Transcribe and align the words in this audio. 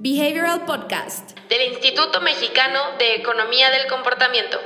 Behavioral 0.00 0.64
Podcast 0.64 1.36
del 1.48 1.72
Instituto 1.72 2.20
Mexicano 2.20 2.78
de 3.00 3.16
Economía 3.16 3.68
del 3.70 3.88
Comportamiento. 3.88 4.56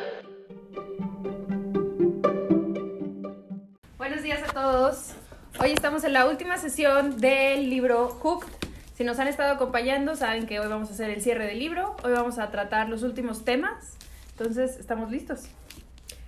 Buenos 3.97 4.23
días 4.23 4.43
a 4.47 4.53
todos. 4.53 5.13
Hoy 5.59 5.71
estamos 5.71 6.05
en 6.05 6.13
la 6.13 6.27
última 6.27 6.59
sesión 6.59 7.19
del 7.19 7.71
libro 7.71 8.09
Hooked. 8.09 8.47
Si 8.95 9.05
nos 9.05 9.19
han 9.19 9.27
estado 9.27 9.55
acompañando, 9.55 10.17
saben 10.17 10.47
que 10.47 10.61
hoy 10.61 10.69
vamos 10.69 10.91
a 10.91 10.93
hacer 10.93 11.09
el 11.09 11.23
cierre 11.23 11.47
del 11.47 11.61
libro. 11.61 11.97
Hoy 12.05 12.13
vamos 12.13 12.39
a 12.39 12.51
tratar 12.51 12.91
los 12.91 13.03
últimos 13.03 13.43
temas. 13.43 13.97
Entonces, 14.33 14.77
¿estamos 14.77 15.11
listos? 15.11 15.45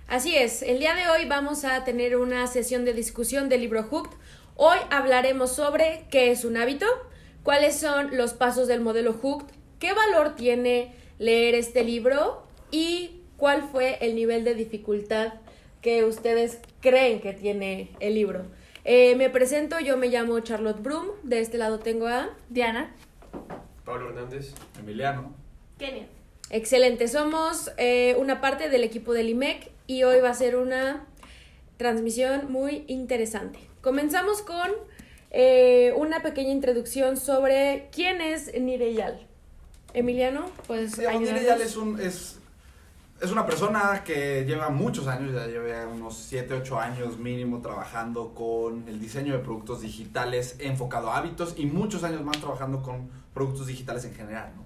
Así 0.07 0.35
es, 0.35 0.63
el 0.63 0.79
día 0.79 0.95
de 0.95 1.09
hoy 1.09 1.25
vamos 1.25 1.63
a 1.63 1.83
tener 1.83 2.17
una 2.17 2.47
sesión 2.47 2.85
de 2.85 2.93
discusión 2.93 3.49
del 3.49 3.61
libro 3.61 3.83
Hooked. 3.83 4.17
Hoy 4.55 4.79
hablaremos 4.89 5.55
sobre 5.55 6.05
qué 6.09 6.31
es 6.31 6.43
un 6.43 6.57
hábito, 6.57 6.87
cuáles 7.45 7.77
son 7.77 8.17
los 8.17 8.33
pasos 8.33 8.67
del 8.67 8.81
modelo 8.81 9.13
Hooked, 9.13 9.45
qué 9.79 9.93
valor 9.93 10.35
tiene 10.35 10.95
leer 11.19 11.53
este 11.53 11.83
libro 11.83 12.43
y 12.71 13.21
cuál 13.37 13.69
fue 13.71 13.99
el 14.01 14.15
nivel 14.15 14.43
de 14.43 14.55
dificultad 14.55 15.35
que 15.81 16.03
ustedes 16.03 16.59
creen 16.81 17.21
que 17.21 17.33
tiene 17.33 17.91
el 17.99 18.15
libro. 18.15 18.47
Eh, 18.83 19.15
me 19.15 19.29
presento, 19.29 19.79
yo 19.79 19.95
me 19.95 20.07
llamo 20.07 20.39
Charlotte 20.39 20.81
Broom, 20.81 21.05
de 21.21 21.39
este 21.39 21.59
lado 21.59 21.77
tengo 21.77 22.07
a 22.07 22.31
Diana. 22.49 22.95
Pablo 23.85 24.09
Hernández. 24.09 24.55
Emiliano. 24.79 25.35
Kenia. 25.77 26.07
Excelente, 26.49 27.07
somos 27.07 27.71
eh, 27.77 28.15
una 28.17 28.41
parte 28.41 28.69
del 28.69 28.83
equipo 28.83 29.13
del 29.13 29.29
IMEC 29.29 29.69
y 29.85 30.01
hoy 30.01 30.19
va 30.19 30.31
a 30.31 30.33
ser 30.33 30.55
una 30.55 31.05
transmisión 31.77 32.51
muy 32.51 32.85
interesante. 32.87 33.59
Comenzamos 33.81 34.41
con 34.41 34.71
eh, 35.37 35.93
una 35.97 36.21
pequeña 36.21 36.51
introducción 36.51 37.17
sobre 37.17 37.89
quién 37.91 38.21
es 38.21 38.57
Nireyal. 38.57 39.27
Emiliano, 39.93 40.45
pues 40.65 40.97
Digamos, 40.97 41.23
Nireyal 41.23 41.59
es, 41.59 41.75
un, 41.75 41.99
es, 41.99 42.39
es 43.19 43.31
una 43.33 43.45
persona 43.45 44.01
que 44.05 44.45
lleva 44.45 44.69
muchos 44.69 45.07
años, 45.07 45.33
ya 45.33 45.45
lleva 45.45 45.87
unos 45.87 46.15
7, 46.15 46.53
8 46.53 46.79
años 46.79 47.17
mínimo 47.17 47.61
trabajando 47.61 48.33
con 48.33 48.87
el 48.87 48.97
diseño 48.97 49.33
de 49.33 49.39
productos 49.39 49.81
digitales 49.81 50.55
enfocado 50.59 51.11
a 51.11 51.17
hábitos 51.17 51.55
y 51.57 51.65
muchos 51.65 52.05
años 52.05 52.23
más 52.23 52.37
trabajando 52.37 52.81
con 52.81 53.09
productos 53.33 53.67
digitales 53.67 54.05
en 54.05 54.15
general, 54.15 54.53
¿no? 54.55 54.63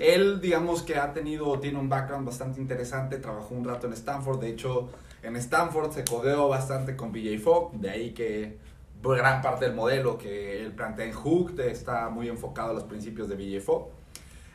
Él, 0.00 0.40
digamos 0.40 0.82
que 0.82 0.96
ha 0.96 1.12
tenido, 1.12 1.60
tiene 1.60 1.78
un 1.78 1.90
background 1.90 2.24
bastante 2.26 2.62
interesante, 2.62 3.18
trabajó 3.18 3.54
un 3.54 3.66
rato 3.66 3.86
en 3.86 3.92
Stanford, 3.92 4.40
de 4.40 4.48
hecho, 4.48 4.88
en 5.22 5.36
Stanford 5.36 5.92
se 5.92 6.04
codeó 6.04 6.48
bastante 6.48 6.96
con 6.96 7.12
BJ 7.12 7.38
Fogg, 7.38 7.72
de 7.74 7.90
ahí 7.90 8.10
que 8.12 8.67
gran 9.02 9.42
parte 9.42 9.64
del 9.64 9.74
modelo 9.74 10.18
que 10.18 10.60
él 10.60 10.72
plantea 10.72 11.06
en 11.06 11.12
Hooked 11.12 11.60
está 11.60 12.08
muy 12.08 12.28
enfocado 12.28 12.70
a 12.70 12.74
los 12.74 12.84
principios 12.84 13.28
de 13.28 13.60
Fogg. 13.60 13.88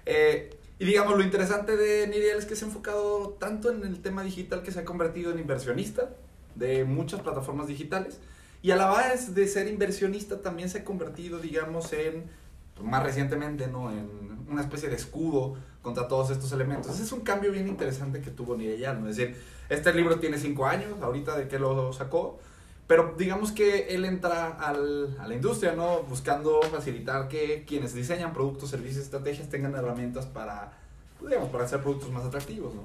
Eh, 0.05 0.57
y 0.79 0.85
digamos, 0.85 1.15
lo 1.15 1.23
interesante 1.23 1.77
de 1.77 2.07
Niriel 2.07 2.37
es 2.37 2.45
que 2.45 2.55
se 2.55 2.65
ha 2.65 2.67
enfocado 2.67 3.37
tanto 3.39 3.71
en 3.71 3.83
el 3.83 4.01
tema 4.01 4.23
digital 4.23 4.63
que 4.63 4.71
se 4.71 4.79
ha 4.81 4.85
convertido 4.85 5.31
en 5.31 5.39
inversionista 5.39 6.09
de 6.55 6.83
muchas 6.83 7.21
plataformas 7.21 7.67
digitales. 7.67 8.19
Y 8.61 8.71
a 8.71 8.75
la 8.75 8.89
vez 8.91 9.35
de 9.35 9.47
ser 9.47 9.67
inversionista 9.67 10.41
también 10.41 10.69
se 10.69 10.79
ha 10.79 10.83
convertido, 10.83 11.39
digamos, 11.39 11.93
en, 11.93 12.29
pues, 12.75 12.87
más 12.87 13.03
recientemente, 13.03 13.67
¿no? 13.67 13.91
En 13.91 14.45
una 14.49 14.61
especie 14.61 14.89
de 14.89 14.95
escudo 14.95 15.55
contra 15.81 16.07
todos 16.07 16.31
estos 16.31 16.51
elementos. 16.51 16.93
Ese 16.93 17.03
es 17.03 17.11
un 17.11 17.21
cambio 17.21 17.51
bien 17.51 17.67
interesante 17.67 18.21
que 18.21 18.31
tuvo 18.31 18.55
Nireyal, 18.55 19.01
¿no? 19.01 19.09
Es 19.09 19.17
decir, 19.17 19.35
este 19.69 19.93
libro 19.93 20.19
tiene 20.19 20.37
cinco 20.37 20.65
años, 20.65 21.01
ahorita 21.01 21.37
de 21.37 21.47
que 21.47 21.59
lo 21.59 21.91
sacó, 21.93 22.39
pero 22.87 23.15
digamos 23.17 23.51
que 23.51 23.95
él 23.95 24.03
entra 24.05 24.49
al, 24.49 25.17
a 25.19 25.27
la 25.27 25.33
industria, 25.33 25.73
¿no? 25.73 26.03
Buscando 26.03 26.61
facilitar 26.63 27.27
que 27.29 27.63
quienes 27.65 27.93
diseñan 27.93 28.33
productos, 28.33 28.69
servicios, 28.69 29.05
estrategias 29.05 29.49
tengan 29.49 29.73
herramientas 29.75 30.25
para, 30.25 30.73
pues, 31.19 31.29
digamos, 31.29 31.49
para 31.49 31.63
hacer 31.63 31.81
productos 31.81 32.11
más 32.11 32.25
atractivos, 32.25 32.75
¿no? 32.75 32.83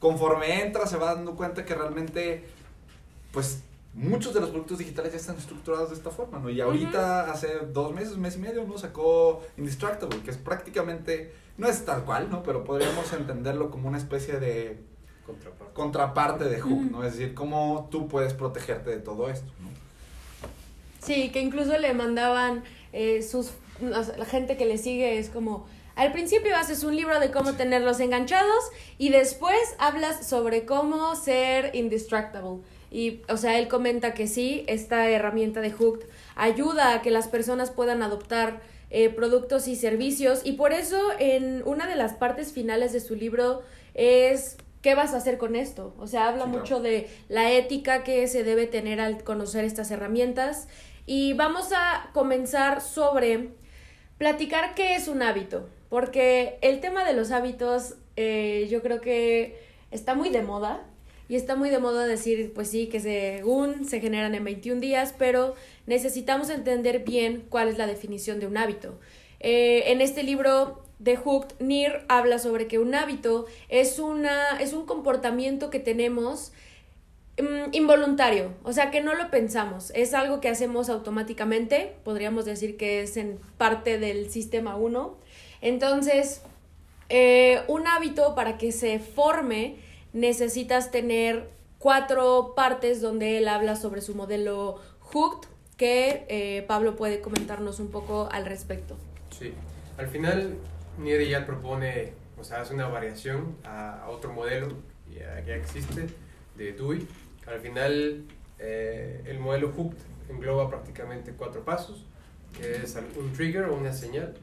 Conforme 0.00 0.62
entra 0.62 0.86
se 0.86 0.96
va 0.96 1.14
dando 1.14 1.36
cuenta 1.36 1.64
que 1.64 1.74
realmente, 1.74 2.44
pues, 3.32 3.62
muchos 3.94 4.34
de 4.34 4.40
los 4.40 4.50
productos 4.50 4.78
digitales 4.78 5.12
ya 5.12 5.18
están 5.18 5.36
estructurados 5.36 5.90
de 5.90 5.96
esta 5.96 6.10
forma, 6.10 6.38
¿no? 6.40 6.50
Y 6.50 6.60
ahorita, 6.60 7.30
hace 7.30 7.60
dos 7.72 7.94
meses, 7.94 8.16
mes 8.16 8.36
y 8.36 8.40
medio, 8.40 8.64
¿no? 8.64 8.76
Sacó 8.76 9.42
Indestructible, 9.56 10.20
que 10.22 10.32
es 10.32 10.36
prácticamente, 10.36 11.32
no 11.56 11.68
es 11.68 11.84
tal 11.84 12.04
cual, 12.04 12.28
¿no? 12.30 12.42
Pero 12.42 12.64
podríamos 12.64 13.12
entenderlo 13.12 13.70
como 13.70 13.88
una 13.88 13.98
especie 13.98 14.40
de 14.40 14.82
contraparte, 15.26 15.74
contraparte 15.74 16.44
de 16.44 16.60
Hook, 16.60 16.90
¿no? 16.90 17.04
Es 17.04 17.14
decir, 17.14 17.34
cómo 17.34 17.88
tú 17.90 18.08
puedes 18.08 18.32
protegerte 18.34 18.90
de 18.90 18.98
todo 18.98 19.28
esto, 19.28 19.50
¿no? 19.60 19.68
Sí, 21.04 21.30
que 21.30 21.40
incluso 21.40 21.76
le 21.78 21.92
mandaban 21.94 22.64
eh, 22.92 23.22
sus, 23.22 23.52
la 23.80 24.24
gente 24.24 24.56
que 24.56 24.66
le 24.66 24.78
sigue 24.78 25.18
es 25.18 25.28
como... 25.28 25.66
Al 25.94 26.12
principio 26.12 26.54
haces 26.56 26.84
un 26.84 26.94
libro 26.94 27.18
de 27.20 27.30
cómo 27.30 27.54
tenerlos 27.54 28.00
enganchados 28.00 28.64
y 28.98 29.08
después 29.08 29.56
hablas 29.78 30.26
sobre 30.26 30.66
cómo 30.66 31.16
ser 31.16 31.74
indestructible. 31.74 32.60
Y, 32.90 33.22
o 33.30 33.38
sea, 33.38 33.58
él 33.58 33.68
comenta 33.68 34.12
que 34.12 34.26
sí, 34.26 34.64
esta 34.66 35.08
herramienta 35.08 35.62
de 35.62 35.72
Hooked 35.72 36.06
ayuda 36.34 36.92
a 36.92 37.02
que 37.02 37.10
las 37.10 37.28
personas 37.28 37.70
puedan 37.70 38.02
adoptar 38.02 38.60
eh, 38.90 39.08
productos 39.08 39.68
y 39.68 39.76
servicios. 39.76 40.42
Y 40.44 40.52
por 40.52 40.72
eso, 40.72 41.00
en 41.18 41.62
una 41.64 41.86
de 41.86 41.96
las 41.96 42.12
partes 42.12 42.52
finales 42.52 42.92
de 42.92 43.00
su 43.00 43.14
libro 43.14 43.62
es 43.94 44.58
¿qué 44.86 44.94
vas 44.94 45.14
a 45.14 45.16
hacer 45.16 45.36
con 45.36 45.56
esto? 45.56 45.96
O 45.98 46.06
sea, 46.06 46.28
habla 46.28 46.46
mucho 46.46 46.78
de 46.78 47.08
la 47.28 47.50
ética 47.50 48.04
que 48.04 48.28
se 48.28 48.44
debe 48.44 48.68
tener 48.68 49.00
al 49.00 49.24
conocer 49.24 49.64
estas 49.64 49.90
herramientas. 49.90 50.68
Y 51.06 51.32
vamos 51.32 51.72
a 51.72 52.10
comenzar 52.12 52.80
sobre 52.80 53.48
platicar 54.16 54.76
qué 54.76 54.94
es 54.94 55.08
un 55.08 55.22
hábito, 55.22 55.68
porque 55.88 56.60
el 56.62 56.78
tema 56.78 57.04
de 57.04 57.14
los 57.14 57.32
hábitos 57.32 57.96
eh, 58.14 58.68
yo 58.70 58.80
creo 58.80 59.00
que 59.00 59.60
está 59.90 60.14
muy 60.14 60.28
de 60.30 60.42
moda 60.42 60.84
y 61.28 61.34
está 61.34 61.56
muy 61.56 61.68
de 61.70 61.80
moda 61.80 62.06
decir, 62.06 62.52
pues 62.54 62.70
sí, 62.70 62.86
que 62.86 63.00
según 63.00 63.86
se 63.86 63.98
generan 63.98 64.36
en 64.36 64.44
21 64.44 64.80
días, 64.80 65.16
pero 65.18 65.56
necesitamos 65.86 66.48
entender 66.48 67.00
bien 67.00 67.44
cuál 67.48 67.66
es 67.66 67.76
la 67.76 67.88
definición 67.88 68.38
de 68.38 68.46
un 68.46 68.56
hábito. 68.56 69.00
Eh, 69.40 69.92
en 69.92 70.00
este 70.00 70.22
libro 70.22 70.82
de 70.98 71.16
Hooked, 71.16 71.56
Nir 71.60 72.04
habla 72.08 72.38
sobre 72.38 72.66
que 72.66 72.78
un 72.78 72.94
hábito 72.94 73.46
es, 73.68 73.98
una, 73.98 74.58
es 74.60 74.72
un 74.72 74.86
comportamiento 74.86 75.70
que 75.70 75.78
tenemos 75.78 76.52
mm, 77.38 77.72
involuntario, 77.72 78.54
o 78.62 78.72
sea 78.72 78.90
que 78.90 79.00
no 79.00 79.14
lo 79.14 79.30
pensamos, 79.30 79.92
es 79.94 80.14
algo 80.14 80.40
que 80.40 80.48
hacemos 80.48 80.88
automáticamente, 80.88 81.96
podríamos 82.02 82.44
decir 82.44 82.76
que 82.76 83.02
es 83.02 83.16
en 83.16 83.38
parte 83.58 83.98
del 83.98 84.30
sistema 84.30 84.76
1. 84.76 85.16
Entonces, 85.60 86.40
eh, 87.08 87.62
un 87.68 87.86
hábito 87.86 88.34
para 88.34 88.58
que 88.58 88.72
se 88.72 88.98
forme 88.98 89.76
necesitas 90.12 90.90
tener 90.90 91.50
cuatro 91.78 92.54
partes 92.56 93.00
donde 93.00 93.38
él 93.38 93.48
habla 93.48 93.76
sobre 93.76 94.00
su 94.00 94.14
modelo 94.14 94.80
Hooked, 95.00 95.48
que 95.76 96.24
eh, 96.28 96.64
Pablo 96.66 96.96
puede 96.96 97.20
comentarnos 97.20 97.80
un 97.80 97.90
poco 97.90 98.28
al 98.32 98.46
respecto. 98.46 98.96
Sí, 99.38 99.52
al 99.98 100.08
final 100.08 100.56
Niede 100.98 101.28
ya 101.28 101.44
propone, 101.44 102.12
o 102.38 102.44
sea, 102.44 102.62
hace 102.62 102.74
una 102.74 102.88
variación 102.88 103.56
a, 103.64 104.06
otro 104.08 104.32
modelo 104.32 104.68
que 105.08 105.18
ya 105.46 105.56
existe 105.56 106.06
de 106.56 106.72
Dewey. 106.72 107.06
Al 107.46 107.60
final, 107.60 108.24
eh, 108.58 109.22
el 109.26 109.38
modelo 109.38 109.72
Hooked 109.72 109.98
engloba 110.30 110.70
prácticamente 110.70 111.32
cuatro 111.32 111.64
pasos, 111.64 112.06
que 112.58 112.76
es 112.76 112.96
un 113.16 113.32
trigger 113.32 113.64
o 113.64 113.76
una 113.76 113.92
señal, 113.92 114.34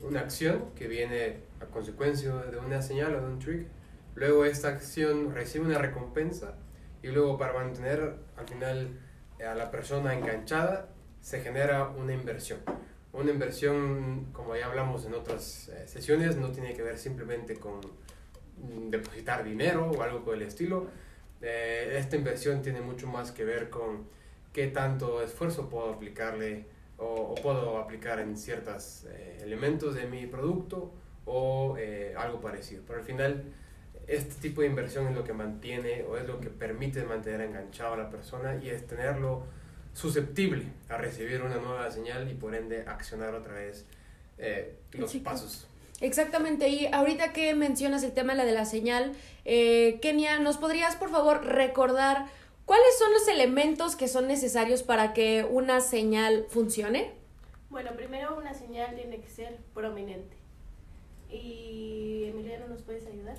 una 0.00 0.20
acción 0.20 0.64
que 0.74 0.88
viene 0.88 1.36
a 1.60 1.66
consecuencia 1.66 2.32
de 2.32 2.56
una 2.58 2.80
señal 2.80 3.14
o 3.16 3.20
de 3.20 3.26
un 3.26 3.38
trigger, 3.38 3.78
Luego 4.18 4.44
esta 4.44 4.68
acción 4.68 5.32
recibe 5.32 5.66
una 5.66 5.78
recompensa 5.78 6.54
y 7.04 7.06
luego 7.06 7.38
para 7.38 7.52
mantener 7.52 8.16
al 8.36 8.48
final 8.48 8.98
a 9.48 9.54
la 9.54 9.70
persona 9.70 10.12
enganchada 10.12 10.88
se 11.20 11.40
genera 11.40 11.86
una 11.90 12.14
inversión. 12.14 12.58
Una 13.18 13.32
inversión, 13.32 14.26
como 14.32 14.54
ya 14.54 14.66
hablamos 14.66 15.04
en 15.04 15.14
otras 15.14 15.70
eh, 15.70 15.88
sesiones, 15.88 16.36
no 16.36 16.52
tiene 16.52 16.72
que 16.72 16.82
ver 16.82 16.96
simplemente 16.96 17.56
con 17.56 17.80
mm, 17.80 18.90
depositar 18.90 19.42
dinero 19.42 19.90
o 19.90 20.02
algo 20.02 20.22
por 20.22 20.36
el 20.36 20.42
estilo. 20.42 20.86
Eh, 21.42 21.96
esta 21.98 22.14
inversión 22.14 22.62
tiene 22.62 22.80
mucho 22.80 23.08
más 23.08 23.32
que 23.32 23.44
ver 23.44 23.70
con 23.70 24.06
qué 24.52 24.68
tanto 24.68 25.20
esfuerzo 25.20 25.68
puedo 25.68 25.92
aplicarle 25.94 26.66
o, 26.96 27.34
puedo 27.42 27.78
aplicar 27.78 28.20
en 28.20 28.36
ciertos 28.36 29.04
eh, 29.08 29.38
elementos 29.42 29.96
de 29.96 30.06
mi 30.06 30.28
producto 30.28 30.92
o 31.24 31.76
algo 32.16 32.40
parecido. 32.40 32.84
Pero 32.86 33.00
al 33.00 33.04
final 33.04 33.52
este 34.06 34.36
tipo 34.40 34.60
de 34.60 34.68
inversión 34.68 35.08
es 35.08 35.14
lo 35.16 35.24
que 35.24 35.32
mantiene 35.32 36.04
o 36.04 36.16
es 36.16 36.24
lo 36.24 36.38
que 36.38 36.50
permite 36.50 37.02
mantener 37.02 37.40
enganchado 37.40 37.94
a 37.94 37.96
la 37.96 38.10
persona 38.10 38.60
y 38.62 38.70
es 38.70 38.86
tenerlo 38.86 39.42
susceptible 39.98 40.64
a 40.88 40.96
recibir 40.96 41.42
una 41.42 41.56
nueva 41.56 41.90
señal 41.90 42.30
y 42.30 42.34
por 42.34 42.54
ende 42.54 42.84
accionar 42.86 43.34
otra 43.34 43.54
vez 43.54 43.84
eh, 44.38 44.76
los 44.92 45.12
pasos. 45.16 45.66
Exactamente, 46.00 46.68
y 46.68 46.86
ahorita 46.86 47.32
que 47.32 47.52
mencionas 47.54 48.04
el 48.04 48.12
tema 48.12 48.34
de 48.34 48.38
la, 48.38 48.44
de 48.44 48.52
la 48.52 48.64
señal, 48.64 49.12
eh, 49.44 49.98
Kenia, 50.00 50.38
¿nos 50.38 50.56
podrías 50.56 50.94
por 50.94 51.10
favor 51.10 51.44
recordar 51.44 52.26
cuáles 52.64 52.96
son 52.96 53.12
los 53.12 53.26
elementos 53.26 53.96
que 53.96 54.06
son 54.06 54.28
necesarios 54.28 54.84
para 54.84 55.12
que 55.12 55.44
una 55.50 55.80
señal 55.80 56.46
funcione? 56.48 57.10
Bueno, 57.68 57.90
primero 57.96 58.38
una 58.38 58.54
señal 58.54 58.94
tiene 58.94 59.20
que 59.20 59.28
ser 59.28 59.58
prominente. 59.74 60.36
Y 61.28 62.26
Emiliano, 62.28 62.68
¿nos 62.68 62.82
puedes 62.82 63.04
ayudar? 63.08 63.36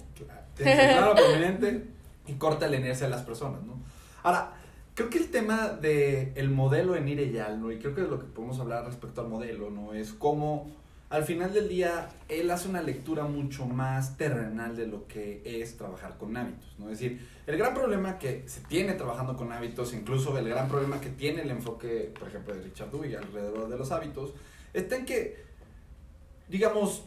Claro, 0.55 1.15
prominente 1.15 1.85
y 2.27 2.33
corta 2.33 2.67
la 2.67 2.75
inercia 2.75 3.05
de 3.05 3.11
las 3.11 3.21
personas, 3.21 3.63
¿no? 3.63 3.79
Ahora, 4.23 4.58
creo 4.99 5.09
que 5.09 5.17
el 5.19 5.31
tema 5.31 5.69
del 5.69 6.33
el 6.35 6.49
modelo 6.49 6.93
en 6.93 7.07
Ireyal. 7.07 7.61
Y 7.71 7.77
creo 7.77 7.95
que 7.95 8.01
de 8.01 8.09
lo 8.09 8.19
que 8.19 8.25
podemos 8.25 8.59
hablar 8.59 8.85
respecto 8.85 9.21
al 9.21 9.29
modelo, 9.29 9.69
¿no? 9.69 9.93
Es 9.93 10.11
cómo 10.11 10.69
al 11.09 11.23
final 11.23 11.53
del 11.53 11.69
día 11.69 12.09
él 12.27 12.51
hace 12.51 12.67
una 12.67 12.81
lectura 12.81 13.23
mucho 13.23 13.65
más 13.65 14.17
terrenal 14.17 14.75
de 14.75 14.87
lo 14.87 15.07
que 15.07 15.41
es 15.45 15.77
trabajar 15.77 16.17
con 16.17 16.35
hábitos, 16.35 16.75
¿no? 16.77 16.89
Es 16.89 16.99
decir, 16.99 17.25
el 17.47 17.57
gran 17.57 17.73
problema 17.73 18.19
que 18.19 18.43
se 18.47 18.59
tiene 18.59 18.93
trabajando 18.93 19.37
con 19.37 19.53
hábitos, 19.53 19.93
incluso 19.93 20.37
el 20.37 20.49
gran 20.49 20.67
problema 20.67 20.99
que 20.99 21.09
tiene 21.09 21.43
el 21.43 21.51
enfoque, 21.51 22.11
por 22.19 22.27
ejemplo, 22.27 22.53
de 22.53 22.61
Richard 22.61 22.91
Dewey 22.91 23.15
alrededor 23.15 23.69
de 23.69 23.77
los 23.77 23.91
hábitos, 23.91 24.33
está 24.73 24.97
en 24.97 25.05
que, 25.05 25.45
digamos, 26.49 27.05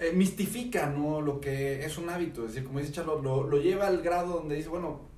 eh, 0.00 0.10
mistifica 0.14 0.86
¿no? 0.86 1.20
lo 1.20 1.40
que 1.40 1.84
es 1.84 1.96
un 1.96 2.10
hábito. 2.10 2.42
Es 2.42 2.54
decir, 2.54 2.66
como 2.66 2.80
dice 2.80 2.90
Charlotte, 2.90 3.22
lo, 3.22 3.44
lo 3.44 3.58
lleva 3.58 3.86
al 3.86 4.02
grado 4.02 4.34
donde 4.34 4.56
dice, 4.56 4.68
bueno, 4.68 5.08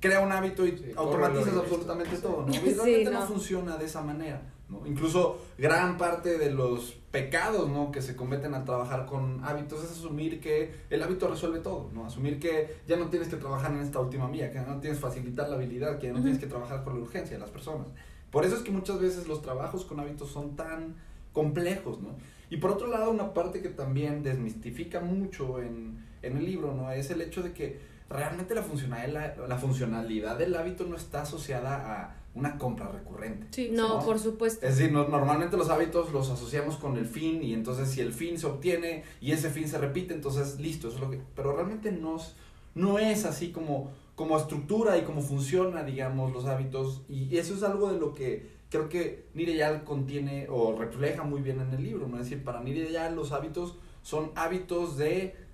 crea 0.00 0.20
un 0.20 0.32
hábito 0.32 0.66
y 0.66 0.76
Sí, 0.76 0.92
automatizas 0.96 1.56
absolutamente 1.56 2.16
todo. 2.18 2.44
¿no? 2.46 2.52
Y 2.52 2.56
Sí, 2.58 2.74
realmente 2.74 3.10
no. 3.10 3.20
no. 3.20 3.26
funciona 3.26 3.76
de 3.76 3.84
esa 3.86 4.02
manera. 4.02 4.42
¿no? 4.68 4.84
Incluso 4.86 5.38
gran 5.58 5.96
parte 5.96 6.38
de 6.38 6.50
los 6.50 6.92
pecados 7.12 7.68
¿no? 7.68 7.92
que 7.92 8.02
se 8.02 8.16
cometen 8.16 8.52
al 8.54 8.64
trabajar 8.64 9.06
con 9.06 9.42
hábitos 9.44 9.84
es 9.84 9.92
asumir 9.92 10.40
que 10.40 10.74
el 10.90 11.02
hábito 11.02 11.28
resuelve 11.28 11.60
todo. 11.60 11.88
¿no? 11.94 12.04
Asumir 12.06 12.38
que 12.40 12.76
ya 12.86 12.96
no 12.96 13.06
tienes 13.08 13.28
que 13.28 13.36
trabajar 13.36 13.72
en 13.72 13.80
esta 13.80 14.00
última 14.00 14.28
mía, 14.28 14.50
que 14.50 14.58
no 14.60 14.78
tienes 14.80 14.98
que 14.98 15.04
facilitar 15.06 15.48
la 15.48 15.56
habilidad, 15.56 15.98
que 15.98 16.08
ya 16.08 16.12
no 16.12 16.20
tienes 16.20 16.38
que 16.38 16.46
trabajar 16.46 16.82
con 16.84 16.94
la 16.94 17.00
urgencia 17.00 17.36
de 17.36 17.40
las 17.40 17.50
personas. 17.50 17.86
Por 18.30 18.44
eso 18.44 18.56
es 18.56 18.62
que 18.62 18.70
muchas 18.72 19.00
veces 19.00 19.28
los 19.28 19.40
trabajos 19.40 19.84
con 19.84 20.00
hábitos 20.00 20.30
son 20.30 20.56
tan 20.56 20.96
complejos, 21.32 22.00
¿no? 22.00 22.10
Y 22.50 22.58
por 22.58 22.70
otro 22.72 22.86
lado, 22.88 23.10
una 23.10 23.34
parte 23.34 23.60
que 23.62 23.68
también 23.68 24.22
desmistifica 24.22 25.00
mucho 25.00 25.60
en, 25.60 26.04
en 26.22 26.36
el 26.36 26.44
libro, 26.44 26.74
¿no? 26.74 26.90
Es 26.92 27.10
el 27.10 27.20
hecho 27.20 27.42
de 27.42 27.52
que 27.52 27.80
realmente 28.08 28.54
la 28.54 28.62
funcionalidad, 28.62 29.36
la, 29.48 29.58
funcionalidad 29.58 30.38
del 30.38 30.54
hábito 30.56 30.84
no 30.84 30.96
está 30.96 31.22
asociada 31.22 32.02
a 32.02 32.16
una 32.34 32.58
compra 32.58 32.88
recurrente. 32.88 33.46
Sí, 33.50 33.70
No, 33.72 33.98
¿no? 33.98 34.04
por 34.04 34.18
supuesto. 34.18 34.64
Es 34.66 34.76
decir, 34.76 34.92
no- 34.92 35.08
normalmente 35.08 35.56
los 35.56 35.70
hábitos 35.70 36.12
los 36.12 36.28
asociamos 36.30 36.76
con 36.76 36.96
el 36.98 37.06
fin 37.06 37.42
y 37.42 37.54
entonces 37.54 37.88
si 37.90 38.00
el 38.00 38.12
fin 38.12 38.38
se 38.38 38.46
obtiene 38.46 39.04
y 39.20 39.32
ese 39.32 39.50
fin 39.50 39.66
se 39.68 39.78
repite, 39.78 40.12
entonces 40.14 40.60
listo, 40.60 40.88
eso 40.88 40.96
es 40.98 41.02
lo 41.02 41.10
que... 41.10 41.20
Pero 41.34 41.52
realmente 41.54 41.90
no, 41.92 42.16
es- 42.16 42.34
no 42.74 42.98
es 42.98 43.24
así 43.24 43.52
como, 43.52 43.90
como 44.14 44.36
estructura 44.36 44.98
y 44.98 45.02
como 45.02 45.22
funciona, 45.22 45.82
digamos, 45.82 46.32
los 46.32 46.44
hábitos 46.44 47.02
y 47.08 47.36
eso 47.38 47.54
es 47.54 47.62
algo 47.62 47.90
de 47.90 47.98
lo 47.98 48.12
que 48.14 48.54
creo 48.68 48.88
que 48.90 49.26
Nireyal 49.34 49.84
contiene 49.84 50.46
o 50.50 50.76
refleja 50.78 51.22
muy 51.22 51.40
bien 51.40 51.60
en 51.60 51.70
el 51.72 51.82
libro, 51.82 52.06
¿no? 52.06 52.18
Es 52.18 52.24
decir, 52.24 52.44
para 52.44 52.60
Nireyal 52.60 53.16
los 53.16 53.32
hábitos 53.32 53.76
son 54.02 54.30
hábitos 54.34 54.96
de... 54.98 55.45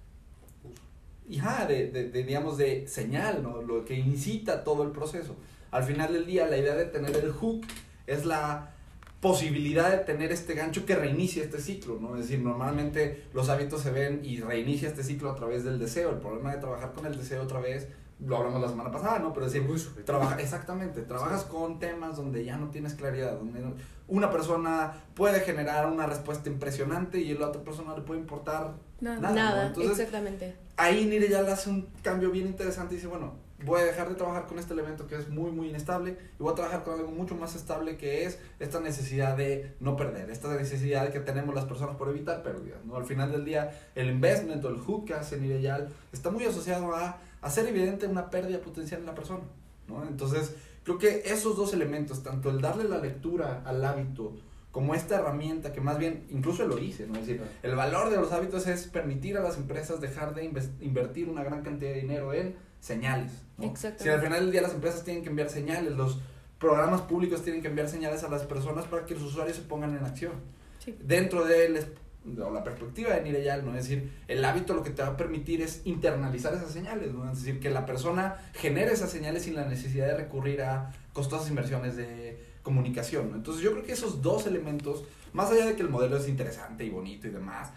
Hija, 1.28 1.66
de, 1.66 1.88
de, 1.88 2.10
de, 2.10 2.24
digamos, 2.24 2.58
de 2.58 2.86
señal, 2.88 3.42
¿no? 3.42 3.62
Lo 3.62 3.84
que 3.84 3.94
incita 3.94 4.64
todo 4.64 4.82
el 4.82 4.90
proceso. 4.90 5.36
Al 5.70 5.84
final 5.84 6.12
del 6.12 6.26
día, 6.26 6.46
la 6.46 6.58
idea 6.58 6.74
de 6.74 6.84
tener 6.86 7.16
el 7.16 7.30
hook 7.32 7.64
es 8.06 8.24
la 8.24 8.74
posibilidad 9.20 9.90
de 9.90 9.98
tener 9.98 10.32
este 10.32 10.54
gancho 10.54 10.84
que 10.84 10.96
reinicia 10.96 11.44
este 11.44 11.60
ciclo, 11.60 11.98
¿no? 12.00 12.16
Es 12.16 12.22
decir, 12.22 12.40
normalmente 12.40 13.22
los 13.32 13.48
hábitos 13.48 13.82
se 13.82 13.92
ven 13.92 14.20
y 14.24 14.40
reinicia 14.40 14.88
este 14.88 15.04
ciclo 15.04 15.30
a 15.30 15.36
través 15.36 15.62
del 15.62 15.78
deseo. 15.78 16.10
El 16.10 16.18
problema 16.18 16.52
de 16.52 16.60
trabajar 16.60 16.92
con 16.92 17.06
el 17.06 17.16
deseo 17.16 17.42
otra 17.42 17.60
vez, 17.60 17.86
lo 18.24 18.36
hablamos 18.36 18.60
la 18.62 18.68
semana 18.68 18.90
pasada, 18.90 19.18
¿no? 19.18 19.32
Pero 19.32 19.46
es 19.46 19.52
decir, 19.52 19.68
muy 19.68 19.80
trabaja, 20.04 20.40
exactamente, 20.40 21.02
trabajas 21.02 21.44
con 21.44 21.78
temas 21.78 22.16
donde 22.16 22.44
ya 22.44 22.56
no 22.56 22.68
tienes 22.70 22.94
claridad, 22.94 23.32
donde 23.36 23.60
no- 23.60 23.74
una 24.08 24.30
persona 24.30 24.92
puede 25.14 25.40
generar 25.40 25.86
una 25.86 26.06
respuesta 26.06 26.48
impresionante 26.48 27.18
y 27.18 27.34
la 27.34 27.48
otra 27.48 27.62
persona 27.62 27.94
le 27.96 28.02
puede 28.02 28.20
importar 28.20 28.74
Nada. 29.00 29.18
nada, 29.20 29.34
Nada, 29.34 29.62
¿no? 29.62 29.68
Entonces, 29.68 29.98
exactamente. 29.98 30.54
ahí 30.76 31.04
Nire 31.06 31.28
ya 31.28 31.42
le 31.42 31.52
hace 31.52 31.70
un 31.70 31.88
cambio 32.02 32.30
bien 32.30 32.46
interesante 32.46 32.94
y 32.94 32.96
dice, 32.98 33.08
bueno, 33.08 33.32
voy 33.64 33.80
a 33.80 33.84
dejar 33.84 34.08
de 34.08 34.16
trabajar 34.16 34.46
con 34.46 34.58
este 34.58 34.72
elemento 34.74 35.06
que 35.06 35.14
es 35.16 35.28
muy, 35.28 35.52
muy 35.52 35.68
inestable 35.68 36.16
y 36.38 36.42
voy 36.42 36.52
a 36.52 36.56
trabajar 36.56 36.82
con 36.82 36.94
algo 36.98 37.10
mucho 37.12 37.36
más 37.36 37.54
estable 37.54 37.96
que 37.96 38.24
es 38.24 38.38
esta 38.58 38.80
necesidad 38.80 39.36
de 39.36 39.74
no 39.80 39.96
perder, 39.96 40.30
esta 40.30 40.48
necesidad 40.54 41.10
que 41.10 41.20
tenemos 41.20 41.54
las 41.54 41.64
personas 41.64 41.96
por 41.96 42.08
evitar 42.08 42.42
pérdidas, 42.42 42.84
¿no? 42.84 42.96
Al 42.96 43.04
final 43.04 43.30
del 43.30 43.44
día, 43.44 43.70
el 43.94 44.10
investment 44.10 44.64
o 44.64 44.68
el 44.68 44.78
hook 44.78 45.06
que 45.06 45.14
hace 45.14 45.38
Nireyal 45.38 45.88
está 46.12 46.30
muy 46.30 46.44
asociado 46.44 46.94
a 46.94 47.18
hacer 47.42 47.66
evidente 47.66 48.06
una 48.06 48.30
pérdida 48.30 48.58
potencial 48.60 49.00
en 49.00 49.06
la 49.06 49.14
persona, 49.14 49.42
¿no? 49.88 50.04
Entonces, 50.06 50.54
creo 50.84 50.96
que 50.98 51.22
esos 51.26 51.56
dos 51.56 51.74
elementos, 51.74 52.22
tanto 52.22 52.50
el 52.50 52.60
darle 52.60 52.84
la 52.84 52.98
lectura 52.98 53.62
al 53.66 53.84
hábito 53.84 54.32
como 54.70 54.94
esta 54.94 55.16
herramienta 55.16 55.70
que 55.72 55.82
más 55.82 55.98
bien, 55.98 56.24
incluso 56.30 56.66
lo 56.66 56.78
hice, 56.78 57.06
¿no? 57.06 57.14
Es 57.18 57.26
decir, 57.26 57.42
el 57.62 57.74
valor 57.76 58.08
de 58.08 58.16
los 58.16 58.32
hábitos 58.32 58.66
es 58.66 58.86
permitir 58.86 59.36
a 59.36 59.42
las 59.42 59.58
empresas 59.58 60.00
dejar 60.00 60.34
de 60.34 60.44
invertir 60.80 61.28
una 61.28 61.44
gran 61.44 61.62
cantidad 61.62 61.90
de 61.92 62.00
dinero 62.00 62.32
en 62.32 62.56
señales. 62.80 63.32
¿no? 63.58 63.64
Exactamente. 63.66 64.04
Si 64.04 64.08
al 64.08 64.20
final 64.22 64.40
del 64.40 64.50
día 64.50 64.62
las 64.62 64.72
empresas 64.72 65.04
tienen 65.04 65.22
que 65.22 65.28
enviar 65.28 65.50
señales, 65.50 65.92
los 65.92 66.18
programas 66.58 67.02
públicos 67.02 67.42
tienen 67.42 67.60
que 67.60 67.68
enviar 67.68 67.88
señales 67.88 68.22
a 68.24 68.28
las 68.30 68.44
personas 68.44 68.86
para 68.86 69.04
que 69.04 69.14
los 69.14 69.24
usuarios 69.24 69.56
se 69.58 69.62
pongan 69.64 69.94
en 69.96 70.04
acción. 70.04 70.32
Sí. 70.78 70.96
Dentro 71.04 71.44
de 71.44 71.66
el 71.66 71.76
es- 71.76 71.86
o 72.24 72.50
la 72.50 72.62
perspectiva 72.62 73.14
de 73.14 73.22
Nireyal, 73.22 73.64
¿no? 73.64 73.76
Es 73.76 73.88
decir, 73.88 74.10
el 74.28 74.44
hábito 74.44 74.74
lo 74.74 74.82
que 74.82 74.90
te 74.90 75.02
va 75.02 75.08
a 75.08 75.16
permitir 75.16 75.60
es 75.62 75.82
internalizar 75.84 76.54
esas 76.54 76.70
señales, 76.70 77.12
¿no? 77.12 77.30
Es 77.30 77.38
decir, 77.44 77.58
que 77.60 77.70
la 77.70 77.84
persona 77.86 78.36
genere 78.54 78.92
esas 78.92 79.10
señales 79.10 79.42
sin 79.42 79.54
la 79.56 79.64
necesidad 79.66 80.06
de 80.06 80.16
recurrir 80.16 80.62
a 80.62 80.92
costosas 81.12 81.48
inversiones 81.48 81.96
de 81.96 82.38
comunicación, 82.62 83.30
¿no? 83.30 83.36
Entonces 83.36 83.62
yo 83.62 83.72
creo 83.72 83.84
que 83.84 83.92
esos 83.92 84.22
dos 84.22 84.46
elementos, 84.46 85.04
más 85.32 85.50
allá 85.50 85.66
de 85.66 85.74
que 85.74 85.82
el 85.82 85.88
modelo 85.90 86.16
es 86.16 86.28
interesante 86.28 86.84
y 86.84 86.90
bonito 86.90 87.26
y 87.26 87.30
demás, 87.30 87.70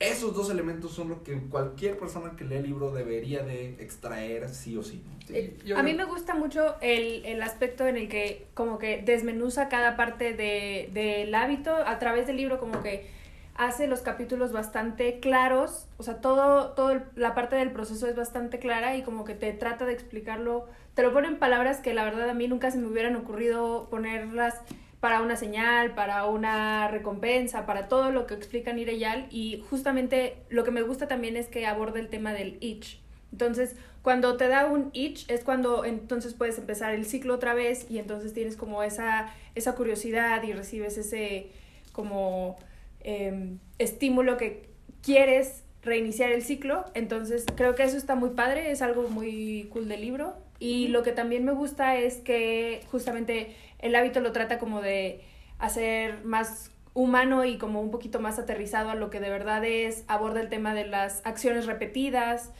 esos 0.00 0.34
dos 0.34 0.50
elementos 0.50 0.92
son 0.92 1.08
lo 1.08 1.22
que 1.22 1.38
cualquier 1.48 1.96
persona 1.98 2.32
que 2.36 2.44
lee 2.44 2.56
el 2.56 2.64
libro 2.64 2.90
debería 2.92 3.42
de 3.44 3.70
extraer 3.80 4.48
sí 4.48 4.76
o 4.76 4.82
sí, 4.82 5.02
¿no? 5.06 5.14
Sí, 5.26 5.56
yo 5.64 5.78
a 5.78 5.82
mí 5.82 5.94
me 5.94 6.04
gusta 6.04 6.34
mucho 6.34 6.74
el, 6.82 7.24
el 7.24 7.40
aspecto 7.42 7.86
en 7.86 7.96
el 7.96 8.08
que 8.08 8.46
como 8.54 8.78
que 8.78 9.02
desmenuza 9.02 9.68
cada 9.68 9.96
parte 9.96 10.34
de- 10.34 10.90
del 10.92 11.34
hábito 11.34 11.74
a 11.74 11.98
través 11.98 12.26
del 12.26 12.36
libro 12.36 12.58
como 12.58 12.82
que 12.82 13.08
hace 13.54 13.86
los 13.86 14.00
capítulos 14.00 14.52
bastante 14.52 15.20
claros, 15.20 15.86
o 15.96 16.02
sea, 16.02 16.20
todo, 16.20 16.70
todo 16.70 17.00
la 17.14 17.34
parte 17.34 17.56
del 17.56 17.70
proceso 17.70 18.06
es 18.08 18.16
bastante 18.16 18.58
clara 18.58 18.96
y 18.96 19.02
como 19.02 19.24
que 19.24 19.34
te 19.34 19.52
trata 19.52 19.84
de 19.84 19.92
explicarlo, 19.92 20.66
te 20.94 21.02
lo 21.02 21.12
pone 21.12 21.28
en 21.28 21.38
palabras 21.38 21.78
que 21.78 21.94
la 21.94 22.04
verdad 22.04 22.28
a 22.28 22.34
mí 22.34 22.48
nunca 22.48 22.70
se 22.70 22.78
me 22.78 22.86
hubieran 22.86 23.14
ocurrido 23.16 23.88
ponerlas 23.90 24.54
para 24.98 25.20
una 25.20 25.36
señal, 25.36 25.94
para 25.94 26.24
una 26.26 26.88
recompensa, 26.88 27.66
para 27.66 27.88
todo 27.88 28.10
lo 28.10 28.26
que 28.26 28.34
explica 28.34 28.72
Nireyal 28.72 29.26
y 29.30 29.62
justamente 29.68 30.36
lo 30.48 30.64
que 30.64 30.70
me 30.70 30.82
gusta 30.82 31.06
también 31.06 31.36
es 31.36 31.46
que 31.46 31.66
aborda 31.66 32.00
el 32.00 32.08
tema 32.08 32.32
del 32.32 32.56
itch. 32.60 33.00
Entonces, 33.30 33.76
cuando 34.02 34.36
te 34.36 34.48
da 34.48 34.66
un 34.66 34.90
itch 34.92 35.30
es 35.30 35.44
cuando 35.44 35.84
entonces 35.84 36.34
puedes 36.34 36.58
empezar 36.58 36.94
el 36.94 37.04
ciclo 37.04 37.34
otra 37.34 37.54
vez 37.54 37.90
y 37.90 37.98
entonces 37.98 38.32
tienes 38.32 38.56
como 38.56 38.82
esa, 38.82 39.32
esa 39.54 39.74
curiosidad 39.74 40.42
y 40.42 40.52
recibes 40.52 40.98
ese 40.98 41.50
como 41.92 42.56
em, 43.04 43.58
estímulo 43.78 44.36
que 44.36 44.68
quieres 45.02 45.64
reiniciar 45.82 46.32
el 46.32 46.42
ciclo. 46.42 46.84
Entonces, 46.94 47.46
creo 47.54 47.74
que 47.74 47.84
eso 47.84 47.96
está 47.96 48.14
muy 48.14 48.30
padre, 48.30 48.70
es 48.70 48.82
algo 48.82 49.08
muy 49.08 49.68
cool 49.72 49.88
del 49.88 50.00
libro. 50.00 50.34
Y 50.58 50.88
lo 50.88 51.02
que 51.02 51.12
también 51.12 51.44
me 51.44 51.52
gusta 51.52 51.96
es 51.96 52.16
que 52.16 52.80
justamente 52.90 53.54
el 53.78 53.94
hábito 53.94 54.20
lo 54.20 54.32
trata 54.32 54.58
como 54.58 54.80
de 54.80 55.20
hacer 55.58 56.24
más 56.24 56.70
humano 56.94 57.44
y 57.44 57.58
como 57.58 57.80
un 57.80 57.90
poquito 57.90 58.20
más 58.20 58.38
aterrizado 58.38 58.90
a 58.90 58.94
lo 58.94 59.10
que 59.10 59.20
de 59.20 59.28
verdad 59.28 59.64
es, 59.64 60.04
aborda 60.06 60.40
el 60.40 60.48
tema 60.48 60.74
de 60.74 60.86
las 60.86 61.20
acciones 61.26 61.66
repetidas 61.66 62.52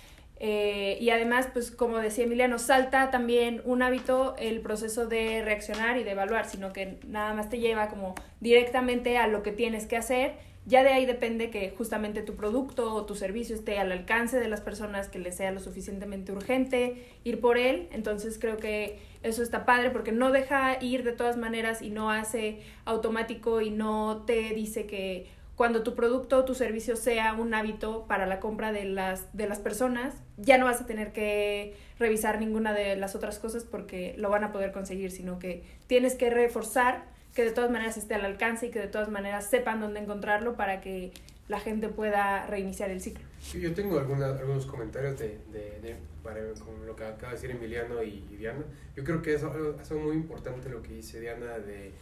eh, 0.46 0.98
y 1.00 1.08
además, 1.08 1.48
pues 1.50 1.70
como 1.70 1.96
decía 1.96 2.24
Emiliano, 2.24 2.58
salta 2.58 3.10
también 3.10 3.62
un 3.64 3.80
hábito 3.80 4.36
el 4.38 4.60
proceso 4.60 5.06
de 5.06 5.40
reaccionar 5.42 5.96
y 5.96 6.04
de 6.04 6.10
evaluar, 6.10 6.44
sino 6.44 6.70
que 6.70 6.98
nada 7.08 7.32
más 7.32 7.48
te 7.48 7.60
lleva 7.60 7.88
como 7.88 8.14
directamente 8.40 9.16
a 9.16 9.26
lo 9.26 9.42
que 9.42 9.52
tienes 9.52 9.86
que 9.86 9.96
hacer. 9.96 10.34
Ya 10.66 10.82
de 10.82 10.90
ahí 10.90 11.06
depende 11.06 11.48
que 11.48 11.70
justamente 11.70 12.20
tu 12.20 12.36
producto 12.36 12.92
o 12.92 13.06
tu 13.06 13.14
servicio 13.14 13.56
esté 13.56 13.78
al 13.78 13.90
alcance 13.90 14.38
de 14.38 14.48
las 14.48 14.60
personas, 14.60 15.08
que 15.08 15.18
les 15.18 15.34
sea 15.34 15.50
lo 15.50 15.60
suficientemente 15.60 16.30
urgente 16.30 17.06
ir 17.24 17.40
por 17.40 17.56
él. 17.56 17.88
Entonces 17.90 18.38
creo 18.38 18.58
que 18.58 18.98
eso 19.22 19.42
está 19.42 19.64
padre 19.64 19.88
porque 19.88 20.12
no 20.12 20.30
deja 20.30 20.76
ir 20.78 21.04
de 21.04 21.12
todas 21.12 21.38
maneras 21.38 21.80
y 21.80 21.88
no 21.88 22.10
hace 22.10 22.60
automático 22.84 23.62
y 23.62 23.70
no 23.70 24.24
te 24.26 24.50
dice 24.50 24.84
que 24.84 25.26
cuando 25.56 25.82
tu 25.82 25.94
producto 25.94 26.38
o 26.38 26.44
tu 26.44 26.54
servicio 26.54 26.96
sea 26.96 27.34
un 27.34 27.54
hábito 27.54 28.06
para 28.08 28.26
la 28.26 28.40
compra 28.40 28.72
de 28.72 28.84
las, 28.84 29.34
de 29.36 29.46
las 29.46 29.58
personas, 29.60 30.14
ya 30.36 30.58
no 30.58 30.64
vas 30.64 30.80
a 30.80 30.86
tener 30.86 31.12
que 31.12 31.76
revisar 31.98 32.40
ninguna 32.40 32.72
de 32.72 32.96
las 32.96 33.14
otras 33.14 33.38
cosas 33.38 33.64
porque 33.64 34.14
lo 34.18 34.30
van 34.30 34.42
a 34.44 34.50
poder 34.52 34.72
conseguir, 34.72 35.10
sino 35.12 35.38
que 35.38 35.62
tienes 35.86 36.14
que 36.16 36.28
reforzar 36.30 37.04
que 37.34 37.44
de 37.44 37.50
todas 37.52 37.70
maneras 37.70 37.96
esté 37.96 38.14
al 38.14 38.24
alcance 38.24 38.66
y 38.66 38.70
que 38.70 38.80
de 38.80 38.88
todas 38.88 39.08
maneras 39.10 39.48
sepan 39.48 39.80
dónde 39.80 40.00
encontrarlo 40.00 40.54
para 40.56 40.80
que 40.80 41.12
la 41.48 41.60
gente 41.60 41.88
pueda 41.88 42.46
reiniciar 42.46 42.90
el 42.90 43.00
ciclo. 43.00 43.22
Yo 43.60 43.74
tengo 43.74 43.98
alguna- 43.98 44.30
algunos 44.30 44.66
comentarios 44.66 45.18
de, 45.18 45.38
de, 45.52 45.96
para, 46.22 46.40
con 46.64 46.86
lo 46.86 46.96
que 46.96 47.04
acaba 47.04 47.32
de 47.32 47.34
decir 47.40 47.50
Emiliano 47.50 48.02
y, 48.02 48.24
y 48.32 48.36
Diana. 48.36 48.64
Yo 48.96 49.04
creo 49.04 49.20
que 49.20 49.34
es 49.34 49.42
algo 49.44 50.02
muy 50.04 50.16
importante 50.16 50.68
lo 50.70 50.80
que 50.82 50.94
dice 50.94 51.20
Diana 51.20 51.58
de, 51.58 51.92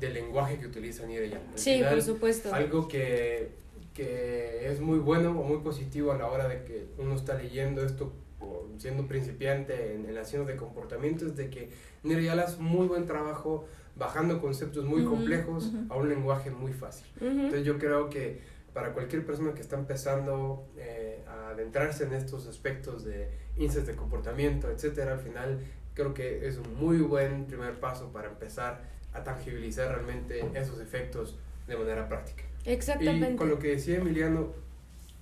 del 0.00 0.14
lenguaje 0.14 0.58
que 0.58 0.66
utiliza 0.66 1.06
Nireyal. 1.06 1.40
Al 1.52 1.58
Sí, 1.58 1.74
final, 1.74 1.94
por 1.94 2.02
supuesto. 2.02 2.54
Algo 2.54 2.86
que, 2.88 3.50
que 3.94 4.68
es 4.70 4.80
muy 4.80 4.98
bueno 4.98 5.30
o 5.30 5.42
muy 5.44 5.58
positivo 5.58 6.12
a 6.12 6.16
la 6.18 6.26
hora 6.26 6.48
de 6.48 6.64
que 6.64 6.86
uno 6.98 7.14
está 7.14 7.34
leyendo 7.34 7.84
esto 7.84 8.12
o 8.40 8.66
siendo 8.78 9.06
principiante 9.06 9.94
en, 9.94 10.06
en 10.06 10.14
la 10.14 10.24
ciencia 10.24 10.52
de 10.52 10.58
comportamiento 10.58 11.26
es 11.26 11.36
de 11.36 11.48
que 11.48 11.70
Nirayala 12.02 12.42
hace 12.44 12.60
muy 12.60 12.86
buen 12.86 13.06
trabajo 13.06 13.66
bajando 13.96 14.40
conceptos 14.42 14.84
muy 14.84 15.04
complejos 15.04 15.66
ujú. 15.68 15.86
a 15.92 15.96
un 15.96 16.08
lenguaje 16.10 16.50
muy 16.50 16.72
fácil. 16.74 17.06
Ujú. 17.16 17.28
Entonces 17.30 17.64
yo 17.64 17.78
creo 17.78 18.10
que 18.10 18.40
para 18.74 18.92
cualquier 18.92 19.24
persona 19.24 19.54
que 19.54 19.62
está 19.62 19.76
empezando 19.78 20.66
eh, 20.76 21.24
a 21.26 21.48
adentrarse 21.48 22.04
en 22.04 22.12
estos 22.12 22.46
aspectos 22.46 23.04
de 23.06 23.30
índices 23.56 23.86
de 23.86 23.96
comportamiento, 23.96 24.70
etcétera, 24.70 25.12
al 25.14 25.20
final 25.20 25.60
creo 25.94 26.12
que 26.12 26.46
es 26.46 26.58
un 26.58 26.74
muy 26.74 26.98
buen 26.98 27.46
primer 27.46 27.80
paso 27.80 28.12
para 28.12 28.28
empezar 28.28 28.82
a 29.16 29.24
tangibilizar 29.24 29.88
realmente 29.90 30.44
esos 30.54 30.80
efectos 30.80 31.36
de 31.66 31.76
manera 31.76 32.08
práctica. 32.08 32.44
Exactamente. 32.64 33.32
Y 33.32 33.36
con 33.36 33.48
lo 33.48 33.58
que 33.58 33.68
decía 33.68 33.96
Emiliano 33.98 34.52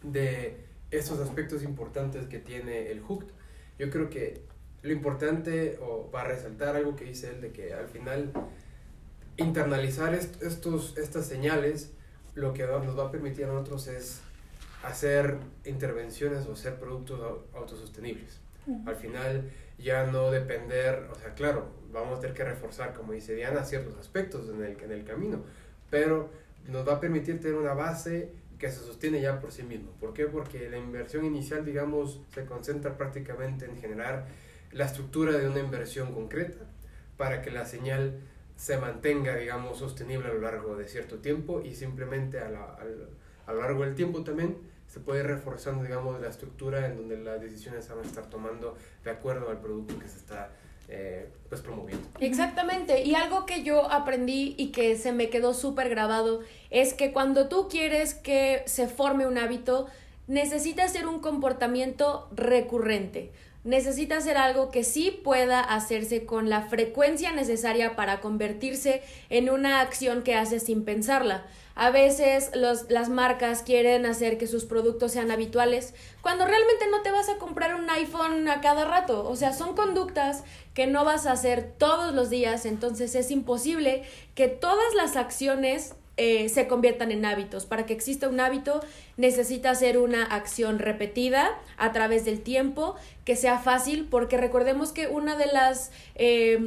de 0.03 0.57
esos 0.91 1.19
aspectos 1.21 1.63
importantes 1.63 2.27
que 2.27 2.39
tiene 2.39 2.91
el 2.91 3.01
hooked, 3.01 3.29
yo 3.79 3.91
creo 3.91 4.11
que 4.11 4.43
lo 4.83 4.93
importante, 4.93 5.79
o 5.81 6.11
para 6.11 6.29
resaltar 6.29 6.77
algo 6.77 6.95
que 6.95 7.05
dice 7.05 7.31
él, 7.31 7.41
de 7.41 7.53
que 7.53 7.73
al 7.73 7.89
final 7.89 8.31
internalizar 9.37 10.15
est- 10.15 10.43
estos, 10.43 10.97
estas 10.99 11.27
señales, 11.27 11.91
lo 12.35 12.53
que 12.53 12.65
nos 12.67 12.99
va 12.99 13.07
a 13.07 13.11
permitir 13.11 13.45
a 13.45 13.49
nosotros 13.49 13.89
es 13.89 14.21
hacer 14.83 15.39
intervenciones 15.65 16.47
o 16.47 16.53
hacer 16.53 16.75
productos 16.79 17.21
au- 17.21 17.43
autosostenibles. 17.59 18.41
Al 18.87 18.97
final 18.97 19.51
ya 19.78 20.04
no 20.07 20.31
depender, 20.31 21.09
o 21.11 21.14
sea, 21.14 21.35
claro, 21.35 21.66
vamos 21.93 22.19
a 22.19 22.21
tener 22.21 22.37
que 22.37 22.45
reforzar, 22.45 22.95
como 22.95 23.12
dice 23.12 23.35
Diana, 23.35 23.64
ciertos 23.64 23.97
aspectos 23.99 24.49
en 24.49 24.62
el, 24.62 24.81
en 24.81 24.93
el 24.93 25.04
camino, 25.04 25.43
pero 25.90 26.31
nos 26.69 26.87
va 26.88 26.95
a 26.95 27.00
permitir 27.00 27.40
tener 27.40 27.57
una 27.57 27.75
base 27.75 28.31
que 28.59 28.71
se 28.71 28.78
sostiene 28.81 29.21
ya 29.21 29.40
por 29.40 29.52
sí 29.52 29.62
mismo. 29.62 29.90
¿Por 30.00 30.14
qué? 30.14 30.26
Porque 30.26 30.69
la 30.71 30.78
inversión 30.78 31.25
inicial, 31.25 31.64
digamos, 31.64 32.21
se 32.35 32.45
concentra 32.47 32.97
prácticamente 32.97 33.66
en 33.66 33.76
generar 33.76 34.26
la 34.73 34.87
estructura 34.87 35.33
de 35.33 35.49
una 35.49 35.61
inversión 35.61 36.12
concreta 36.14 36.64
para 37.16 37.43
que 37.43 37.50
la 37.50 37.64
señal 37.64 38.21
se 38.57 38.78
mantenga, 38.78 39.37
digamos, 39.37 39.78
sostenible 39.78 40.28
a 40.31 40.35
lo 40.35 40.40
largo 40.40 40.76
de 40.76 40.88
cierto 40.88 41.19
tiempo 41.19 41.61
y 41.62 41.75
simplemente 41.75 42.38
a, 42.40 42.49
la- 42.49 42.75
al- 42.75 43.09
a 43.47 43.52
lo 43.52 43.61
largo 43.61 43.85
del 43.85 43.95
tiempo 43.95 44.23
también 44.25 44.57
se 44.95 45.01
puede 45.01 45.23
ir 45.23 45.27
reforzando, 45.27 45.83
digamos, 45.83 46.21
la 46.21 46.29
estructura 46.29 46.87
en 46.87 46.97
donde 46.97 47.17
las 47.17 47.41
decisiones 47.41 47.85
se 47.85 47.93
van 47.93 48.05
a 48.05 48.07
estar 48.07 48.31
tomando 48.31 48.77
de 49.03 49.11
acuerdo 49.11 49.51
al 49.51 49.59
producto 49.59 49.99
que 49.99 50.07
se 50.07 50.19
está 50.19 50.51
eh, 50.89 51.29
pues 51.49 51.63
promoviendo. 51.63 52.07
Exactamente, 52.21 53.03
y 53.03 53.17
algo 53.17 53.45
que 53.45 53.65
yo 53.65 53.91
aprendí 53.91 54.55
y 54.57 54.71
que 54.71 54.97
se 54.97 55.11
me 55.11 55.31
quedó 55.31 55.53
súper 55.53 55.89
grabado 55.89 56.43
es 56.71 56.95
que 56.95 57.13
cuando 57.13 57.49
tú 57.49 57.67
quieres 57.69 58.15
que 58.15 58.63
se 58.67 58.87
forme 58.87 59.27
un 59.27 59.37
hábito, 59.37 59.89
necesita 60.29 60.87
ser 60.87 61.09
un 61.09 61.19
comportamiento 61.19 62.29
recurrente. 62.33 63.33
Necesita 63.64 64.21
ser 64.21 64.37
algo 64.37 64.71
que 64.71 64.85
sí 64.85 65.11
pueda 65.11 65.61
hacerse 65.61 66.26
con 66.26 66.50
la 66.50 66.68
frecuencia 66.68 67.33
necesaria 67.33 67.97
para 67.97 68.21
convertirse 68.21 69.02
en 69.30 69.49
una 69.49 69.80
acción 69.80 70.23
que 70.23 70.35
haces 70.35 70.64
sin 70.64 70.85
pensarla. 70.85 71.47
A 71.75 71.90
veces 71.90 72.50
los, 72.54 72.90
las 72.90 73.09
marcas 73.09 73.62
quieren 73.62 74.04
hacer 74.04 74.37
que 74.37 74.47
sus 74.47 74.66
productos 74.66 75.12
sean 75.12 75.30
habituales 75.30 75.94
cuando 76.21 76.44
realmente 76.44 76.87
no 76.90 77.00
te 77.00 77.11
vas 77.11 77.30
a 77.30 77.38
comprar 77.38 77.75
un 77.75 77.88
iPhone 77.88 78.47
a 78.49 78.61
cada 78.61 78.85
rato. 78.85 79.26
O 79.26 79.35
sea, 79.35 79.54
son 79.54 79.75
conductas 79.75 80.44
que 80.75 80.87
no 80.87 81.06
vas 81.06 81.26
a 81.26 81.33
hacer 81.33 81.73
todos 81.78 82.14
los 82.14 82.28
días, 82.28 82.66
entonces 82.66 83.14
es 83.14 83.30
imposible 83.30 84.02
que 84.35 84.47
todas 84.49 84.94
las 84.94 85.16
acciones 85.16 85.94
eh, 86.16 86.49
se 86.49 86.66
conviertan 86.66 87.11
en 87.12 87.25
hábitos. 87.25 87.66
Para 87.66 87.87
que 87.87 87.92
exista 87.92 88.28
un 88.28 88.40
hábito 88.40 88.80
necesita 89.16 89.75
ser 89.75 89.99
una 89.99 90.25
acción 90.25 90.78
repetida 90.78 91.50
a 91.76 91.92
través 91.92 92.25
del 92.25 92.40
tiempo, 92.40 92.97
que 93.25 93.37
sea 93.37 93.59
fácil, 93.59 94.06
porque 94.11 94.37
recordemos 94.37 94.92
que 94.92 95.06
uno 95.06 95.37
de 95.37 95.47
los 95.47 95.90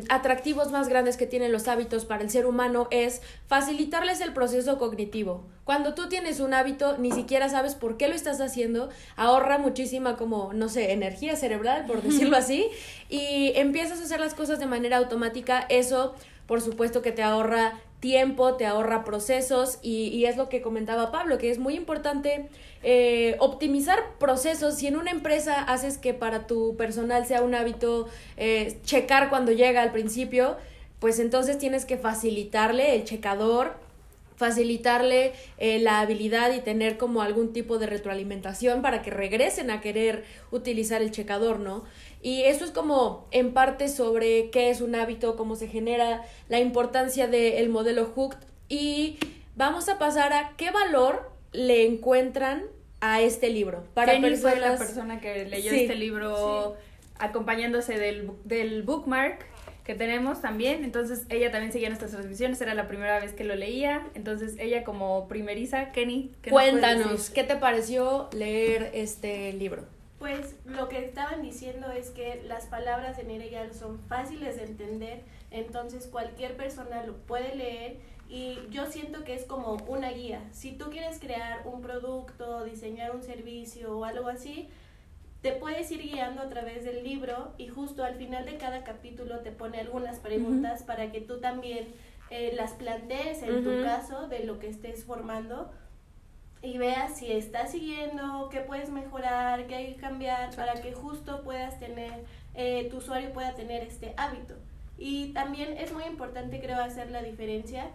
atractivos 0.10 0.72
más 0.72 0.90
grandes 0.90 1.18
que 1.18 1.28
tienen 1.28 1.52
los 1.52 1.68
hábitos 1.68 2.06
para 2.06 2.24
el 2.24 2.30
ser 2.30 2.46
humano 2.46 2.88
es 2.90 3.22
facilitarles 3.48 4.22
el 4.22 4.34
proceso 4.34 4.78
cognitivo. 4.78 5.46
Cuando 5.68 5.94
tú 5.94 6.08
tienes 6.08 6.40
un 6.40 6.54
hábito, 6.54 6.98
ni 6.98 7.12
siquiera 7.12 7.50
sabes 7.50 7.76
por 7.76 7.98
qué 7.98 8.08
lo 8.08 8.16
estás 8.16 8.40
haciendo, 8.40 8.90
ahorra 9.18 9.58
muchísima 9.58 10.16
como, 10.16 10.54
no 10.54 10.70
sé, 10.70 10.94
energía 10.94 11.36
cerebral, 11.36 11.86
por 11.86 12.02
decirlo 12.04 12.38
así, 12.38 12.68
y 13.10 13.52
empiezas 13.56 14.00
a 14.00 14.04
hacer 14.06 14.22
las 14.22 14.34
cosas 14.34 14.60
de 14.60 14.66
manera 14.66 14.96
automática, 14.96 15.66
eso 15.68 16.16
por 16.48 16.62
supuesto 16.62 17.02
que 17.02 17.12
te 17.12 17.22
ahorra 17.22 17.80
tiempo, 18.00 18.56
te 18.56 18.66
ahorra 18.66 19.04
procesos 19.04 19.80
y, 19.82 20.08
y, 20.08 20.26
es 20.26 20.38
lo 20.38 20.50
que 20.50 20.62
comentaba 20.62 21.12
Pablo, 21.12 21.38
que 21.38 21.50
es 21.50 21.58
muy 21.58 21.76
importante 21.76 22.48
eh, 22.84 23.36
optimizar 23.40 24.00
procesos. 24.20 24.76
Si 24.76 24.88
en 24.88 24.98
una 24.98 25.12
empresa 25.12 25.64
haces 25.64 25.98
que 25.98 26.14
para 26.14 26.48
tu 26.48 26.76
personal 26.78 27.26
sea 27.26 27.42
un 27.42 27.56
hábito 27.56 28.08
eh, 28.38 28.80
checar 28.84 29.30
cuando 29.30 29.52
llega 29.52 29.82
al 29.82 29.92
principio, 29.92 30.58
pues 31.00 31.20
entonces 31.20 31.58
tienes 31.58 31.86
que 31.86 31.98
facilitarle 31.98 32.96
el 32.96 33.04
checador, 33.04 33.74
facilitarle 34.36 35.34
eh, 35.58 35.80
la 35.80 36.00
habilidad 36.00 36.54
y 36.54 36.62
tener 36.62 36.98
como 36.98 37.24
algún 37.24 37.52
tipo 37.52 37.80
de 37.80 37.88
retroalimentación 37.88 38.84
para 38.84 39.02
que 39.02 39.10
regresen 39.10 39.72
a 39.72 39.82
querer 39.82 40.24
utilizar 40.52 41.02
el 41.02 41.10
checador, 41.10 41.60
¿no? 41.60 41.84
Y 42.22 42.44
eso 42.44 42.66
es 42.66 42.72
como 42.72 43.28
en 43.32 43.54
parte 43.54 43.90
sobre 43.90 44.50
qué 44.50 44.70
es 44.70 44.82
un 44.82 44.96
hábito, 44.96 45.36
cómo 45.36 45.56
se 45.56 45.68
genera, 45.68 46.24
la 46.50 46.60
importancia 46.60 47.28
del 47.28 47.70
modelo 47.70 48.06
Hooked 48.06 48.40
y 48.70 49.18
vamos 49.56 49.90
a 49.90 49.98
pasar 49.98 50.34
a 50.34 50.54
qué 50.58 50.72
valor 50.72 51.32
le 51.52 51.86
encuentran 51.86 52.64
a 53.00 53.22
este 53.22 53.50
libro. 53.50 53.84
Para 53.94 54.14
Kenny 54.14 54.30
personas... 54.30 54.54
fue 54.54 54.62
la 54.62 54.78
persona 54.78 55.22
que 55.22 55.46
leyó 55.46 55.72
sí, 55.72 55.82
este 55.82 55.96
libro 55.96 56.76
sí. 56.78 57.16
acompañándose 57.20 57.98
del, 57.98 58.32
del 58.44 58.84
bookmark 58.84 59.46
que 59.88 59.96
tenemos 59.96 60.42
también, 60.42 60.84
entonces 60.84 61.26
ella 61.30 61.50
también 61.50 61.72
seguía 61.72 61.88
nuestras 61.88 62.12
transmisiones, 62.12 62.60
era 62.60 62.74
la 62.74 62.90
primera 62.90 63.22
vez 63.22 63.32
que 63.32 63.46
lo 63.46 63.56
leía, 63.56 64.06
entonces 64.16 64.56
ella 64.60 64.84
como 64.84 65.30
primeriza, 65.30 65.94
Kenny, 65.94 66.34
¿qué 66.42 66.50
cuéntanos, 66.50 67.30
¿qué 67.30 67.46
te 67.46 67.56
pareció 67.56 68.28
leer 68.34 68.92
este 68.94 69.54
libro? 69.54 69.86
Pues 70.20 70.56
lo 70.66 70.90
que 70.90 71.06
estaban 71.06 71.44
diciendo 71.44 71.92
es 71.92 72.10
que 72.10 72.42
las 72.48 72.66
palabras 72.66 73.18
de 73.18 73.24
Nereyal 73.24 73.74
son 73.74 74.00
fáciles 74.00 74.56
de 74.56 74.64
entender, 74.64 75.22
entonces 75.52 76.08
cualquier 76.08 76.58
persona 76.58 77.04
lo 77.04 77.18
puede 77.18 77.56
leer 77.56 77.98
y 78.28 78.58
yo 78.72 78.88
siento 78.88 79.24
que 79.24 79.36
es 79.36 79.46
como 79.46 79.78
una 79.88 80.10
guía. 80.12 80.42
Si 80.52 80.72
tú 80.72 80.90
quieres 80.90 81.20
crear 81.20 81.62
un 81.66 81.82
producto, 81.82 82.64
diseñar 82.66 83.16
un 83.16 83.22
servicio 83.22 83.98
o 83.98 84.06
algo 84.06 84.28
así, 84.28 84.70
te 85.42 85.52
puedes 85.52 85.92
ir 85.92 86.02
guiando 86.02 86.42
a 86.42 86.50
través 86.50 86.84
del 86.84 87.04
libro 87.04 87.54
y 87.60 87.68
justo 87.68 88.04
al 88.04 88.16
final 88.16 88.46
de 88.46 88.58
cada 88.58 88.84
capítulo 88.84 89.40
te 89.40 89.52
pone 89.52 89.80
algunas 89.80 90.18
preguntas 90.18 90.82
uh 90.82 90.84
-huh. 90.84 90.88
para 90.88 91.12
que 91.12 91.22
tú 91.22 91.40
también 91.40 91.94
eh, 92.32 92.54
las 92.56 92.74
plantees 92.74 93.44
en 93.44 93.52
uh 93.52 93.58
-huh. 93.60 93.64
tu 93.64 93.84
caso 93.84 94.28
de 94.28 94.44
lo 94.44 94.58
que 94.60 94.68
estés 94.68 95.06
formando 95.06 95.72
y 96.62 96.78
veas 96.78 97.18
si 97.18 97.32
estás 97.32 97.72
siguiendo, 97.72 98.50
qué 98.52 98.62
puedes 98.62 98.90
mejorar, 98.90 99.68
qué 99.68 99.76
hay 99.76 99.94
que 99.94 100.02
cambiar 100.02 100.56
para 100.56 100.82
que 100.82 100.92
justo 100.94 101.44
puedas 101.44 101.80
tener, 101.80 102.26
eh, 102.56 102.88
tu 102.90 102.98
usuario 102.98 103.32
pueda 103.32 103.54
tener 103.54 103.84
este 103.84 104.14
hábito. 104.18 104.56
Y 104.98 105.34
también 105.34 105.78
es 105.78 105.94
muy 105.94 106.04
importante 106.06 106.60
creo 106.60 106.82
hacer 106.82 107.12
la 107.12 107.22
diferencia 107.22 107.90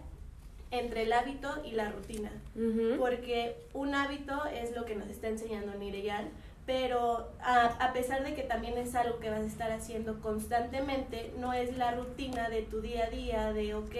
entre 0.71 1.03
el 1.03 1.13
hábito 1.13 1.61
y 1.63 1.71
la 1.71 1.91
rutina, 1.91 2.31
uh 2.55 2.59
-huh. 2.59 2.97
porque 2.97 3.57
un 3.73 3.93
hábito 3.93 4.45
es 4.45 4.75
lo 4.75 4.85
que 4.85 4.95
nos 4.95 5.07
está 5.07 5.27
enseñando 5.27 5.75
Nireyal, 5.75 6.29
pero 6.65 7.33
a, 7.41 7.65
a, 7.65 7.93
pesar 7.93 8.23
de 8.23 8.33
que 8.33 8.43
también 8.43 8.77
es 8.77 8.95
algo 8.95 9.19
que 9.19 9.29
vas 9.29 9.41
a 9.41 9.45
estar 9.45 9.71
haciendo 9.71 10.21
constantemente, 10.21 11.33
no 11.37 11.51
es 11.51 11.77
la 11.77 11.91
rutina 11.91 12.49
de 12.49 12.61
tu 12.61 12.79
día 12.79 13.05
a 13.05 13.09
día 13.09 13.53
de, 13.53 13.75
ok, 13.75 13.95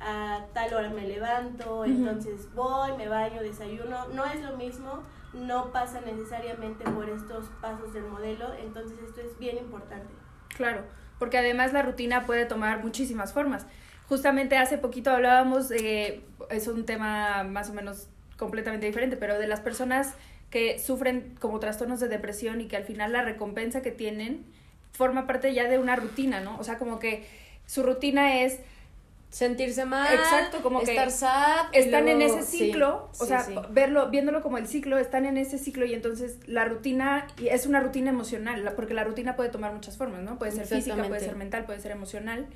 a 0.00 0.46
tal 0.52 0.74
hora 0.74 0.90
me 0.90 1.06
levanto, 1.06 1.80
uh 1.80 1.84
-huh. 1.84 1.86
entonces 1.86 2.52
voy, 2.54 2.96
me 2.96 3.08
baño, 3.08 3.40
desayuno, 3.40 4.08
no 4.08 4.24
es 4.26 4.42
lo 4.42 4.56
mismo, 4.56 5.02
no 5.32 5.70
pasa 5.70 6.00
necesariamente 6.00 6.84
por 6.84 7.08
estos 7.08 7.46
pasos 7.60 7.92
del 7.94 8.04
modelo, 8.04 8.52
entonces 8.54 8.98
esto 9.06 9.20
es 9.20 9.38
bien 9.38 9.58
importante. 9.58 10.12
Claro, 10.56 10.82
porque 11.20 11.38
además 11.38 11.72
la 11.72 11.82
rutina 11.82 12.26
puede 12.26 12.46
tomar 12.46 12.82
muchísimas 12.82 13.32
formas. 13.32 13.66
Justamente 14.08 14.58
hace 14.58 14.76
poquito 14.76 15.10
hablábamos, 15.10 15.70
eh, 15.70 16.24
es 16.50 16.66
un 16.66 16.84
tema 16.84 17.44
más 17.44 17.70
o 17.70 17.74
menos 17.74 18.08
completamente 18.42 18.86
diferente, 18.86 19.16
pero 19.16 19.38
de 19.38 19.46
las 19.46 19.60
personas 19.60 20.14
que 20.50 20.78
sufren 20.80 21.34
como 21.40 21.60
trastornos 21.60 22.00
de 22.00 22.08
depresión 22.08 22.60
y 22.60 22.66
que 22.66 22.76
al 22.76 22.84
final 22.84 23.12
la 23.12 23.22
recompensa 23.22 23.82
que 23.82 23.92
tienen 23.92 24.44
forma 24.92 25.26
parte 25.26 25.54
ya 25.54 25.68
de 25.68 25.78
una 25.78 25.94
rutina, 25.94 26.40
¿no? 26.40 26.58
O 26.58 26.64
sea, 26.64 26.76
como 26.76 26.98
que 26.98 27.24
su 27.66 27.84
rutina 27.84 28.42
es 28.42 28.58
sentirse 29.32 29.86
mal, 29.86 30.12
exacto, 30.12 30.62
como 30.62 30.82
estar 30.82 31.06
que 31.06 31.10
sad, 31.10 31.66
están 31.72 32.04
luego, 32.04 32.20
en 32.20 32.26
ese 32.26 32.42
ciclo, 32.42 33.08
sí, 33.12 33.22
o 33.22 33.26
sea, 33.26 33.42
sí. 33.44 33.54
verlo, 33.70 34.10
viéndolo 34.10 34.42
como 34.42 34.58
el 34.58 34.68
ciclo, 34.68 34.98
están 34.98 35.24
en 35.24 35.38
ese 35.38 35.56
ciclo 35.56 35.86
y 35.86 35.94
entonces 35.94 36.36
la 36.46 36.66
rutina 36.66 37.26
y 37.38 37.48
es 37.48 37.64
una 37.64 37.80
rutina 37.80 38.10
emocional, 38.10 38.70
porque 38.76 38.92
la 38.92 39.04
rutina 39.04 39.34
puede 39.34 39.48
tomar 39.48 39.72
muchas 39.72 39.96
formas, 39.96 40.20
¿no? 40.20 40.38
Puede 40.38 40.52
ser 40.52 40.66
física, 40.66 41.02
puede 41.08 41.20
ser 41.20 41.36
mental, 41.36 41.64
puede 41.64 41.80
ser 41.80 41.92
emocional. 41.92 42.46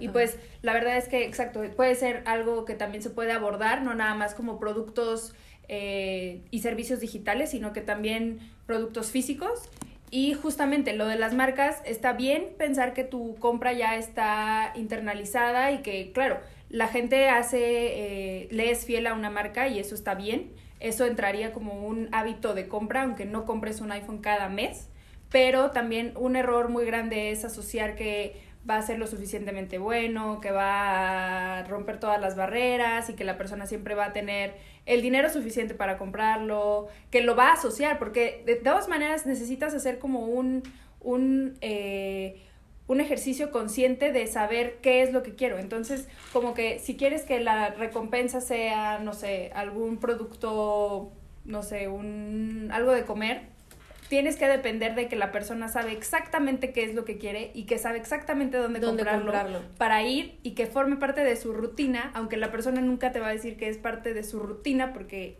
Y 0.00 0.08
pues 0.08 0.36
la 0.62 0.72
verdad 0.72 0.96
es 0.96 1.06
que 1.06 1.24
exacto, 1.24 1.62
puede 1.76 1.94
ser 1.94 2.24
algo 2.26 2.64
que 2.64 2.74
también 2.74 3.04
se 3.04 3.10
puede 3.10 3.30
abordar, 3.30 3.82
no 3.82 3.94
nada 3.94 4.16
más 4.16 4.34
como 4.34 4.58
productos 4.58 5.34
eh, 5.68 6.42
y 6.50 6.58
servicios 6.62 6.98
digitales, 6.98 7.50
sino 7.50 7.72
que 7.72 7.80
también 7.80 8.40
productos 8.66 9.12
físicos. 9.12 9.70
Y 10.10 10.34
justamente 10.34 10.94
lo 10.94 11.06
de 11.06 11.16
las 11.16 11.34
marcas, 11.34 11.82
está 11.84 12.12
bien 12.12 12.48
pensar 12.56 12.94
que 12.94 13.04
tu 13.04 13.36
compra 13.36 13.72
ya 13.72 13.96
está 13.96 14.72
internalizada 14.76 15.72
y 15.72 15.78
que, 15.78 16.12
claro, 16.12 16.38
la 16.68 16.88
gente 16.88 17.28
hace, 17.28 17.58
eh, 17.62 18.48
le 18.50 18.70
es 18.70 18.84
fiel 18.84 19.06
a 19.06 19.14
una 19.14 19.30
marca 19.30 19.68
y 19.68 19.78
eso 19.78 19.94
está 19.94 20.14
bien. 20.14 20.52
Eso 20.80 21.06
entraría 21.06 21.52
como 21.52 21.86
un 21.86 22.08
hábito 22.12 22.54
de 22.54 22.68
compra, 22.68 23.02
aunque 23.02 23.24
no 23.24 23.44
compres 23.44 23.80
un 23.80 23.92
iPhone 23.92 24.18
cada 24.18 24.48
mes. 24.48 24.88
Pero 25.30 25.70
también 25.70 26.12
un 26.16 26.36
error 26.36 26.68
muy 26.68 26.84
grande 26.84 27.30
es 27.30 27.44
asociar 27.44 27.96
que 27.96 28.40
va 28.68 28.76
a 28.78 28.82
ser 28.82 28.98
lo 28.98 29.06
suficientemente 29.06 29.78
bueno, 29.78 30.40
que 30.40 30.50
va 30.50 31.58
a 31.58 31.64
romper 31.64 32.00
todas 32.00 32.20
las 32.20 32.36
barreras 32.36 33.10
y 33.10 33.14
que 33.14 33.24
la 33.24 33.36
persona 33.36 33.66
siempre 33.66 33.94
va 33.94 34.06
a 34.06 34.12
tener 34.12 34.54
el 34.86 35.02
dinero 35.02 35.30
suficiente 35.30 35.74
para 35.74 35.98
comprarlo, 35.98 36.88
que 37.10 37.22
lo 37.22 37.36
va 37.36 37.48
a 37.48 37.52
asociar, 37.54 37.98
porque 37.98 38.42
de 38.46 38.56
todas 38.56 38.88
maneras 38.88 39.26
necesitas 39.26 39.74
hacer 39.74 39.98
como 39.98 40.26
un, 40.26 40.62
un, 41.00 41.56
eh, 41.60 42.42
un 42.86 43.00
ejercicio 43.00 43.50
consciente 43.50 44.12
de 44.12 44.26
saber 44.26 44.78
qué 44.82 45.02
es 45.02 45.12
lo 45.12 45.22
que 45.22 45.34
quiero. 45.34 45.58
Entonces, 45.58 46.08
como 46.32 46.54
que 46.54 46.78
si 46.78 46.96
quieres 46.96 47.22
que 47.22 47.40
la 47.40 47.70
recompensa 47.70 48.40
sea, 48.40 48.98
no 48.98 49.12
sé, 49.12 49.50
algún 49.54 49.98
producto, 49.98 51.12
no 51.44 51.62
sé, 51.62 51.88
un, 51.88 52.70
algo 52.72 52.92
de 52.92 53.04
comer, 53.04 53.53
tienes 54.08 54.36
que 54.36 54.46
depender 54.46 54.94
de 54.94 55.08
que 55.08 55.16
la 55.16 55.32
persona 55.32 55.68
sabe 55.68 55.92
exactamente 55.92 56.72
qué 56.72 56.84
es 56.84 56.94
lo 56.94 57.04
que 57.04 57.16
quiere 57.18 57.50
y 57.54 57.64
que 57.64 57.78
sabe 57.78 57.98
exactamente 57.98 58.56
dónde, 58.58 58.80
¿Dónde 58.80 59.02
comprarlo, 59.02 59.32
comprarlo? 59.32 59.60
para 59.78 60.02
ir 60.02 60.38
y 60.42 60.52
que 60.52 60.66
forme 60.66 60.96
parte 60.96 61.22
de 61.24 61.36
su 61.36 61.52
rutina, 61.52 62.10
aunque 62.14 62.36
la 62.36 62.50
persona 62.50 62.80
nunca 62.80 63.12
te 63.12 63.20
va 63.20 63.28
a 63.28 63.32
decir 63.32 63.56
que 63.56 63.68
es 63.68 63.78
parte 63.78 64.12
de 64.14 64.22
su 64.22 64.40
rutina 64.40 64.92
porque 64.92 65.36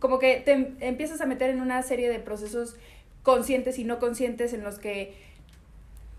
como 0.00 0.18
que 0.18 0.40
te 0.44 0.52
em- 0.52 0.76
empiezas 0.80 1.20
a 1.20 1.26
meter 1.26 1.50
en 1.50 1.60
una 1.60 1.82
serie 1.82 2.08
de 2.10 2.18
procesos 2.18 2.76
conscientes 3.22 3.78
y 3.78 3.84
no 3.84 3.98
conscientes 3.98 4.52
en 4.54 4.64
los 4.64 4.78
que 4.78 5.14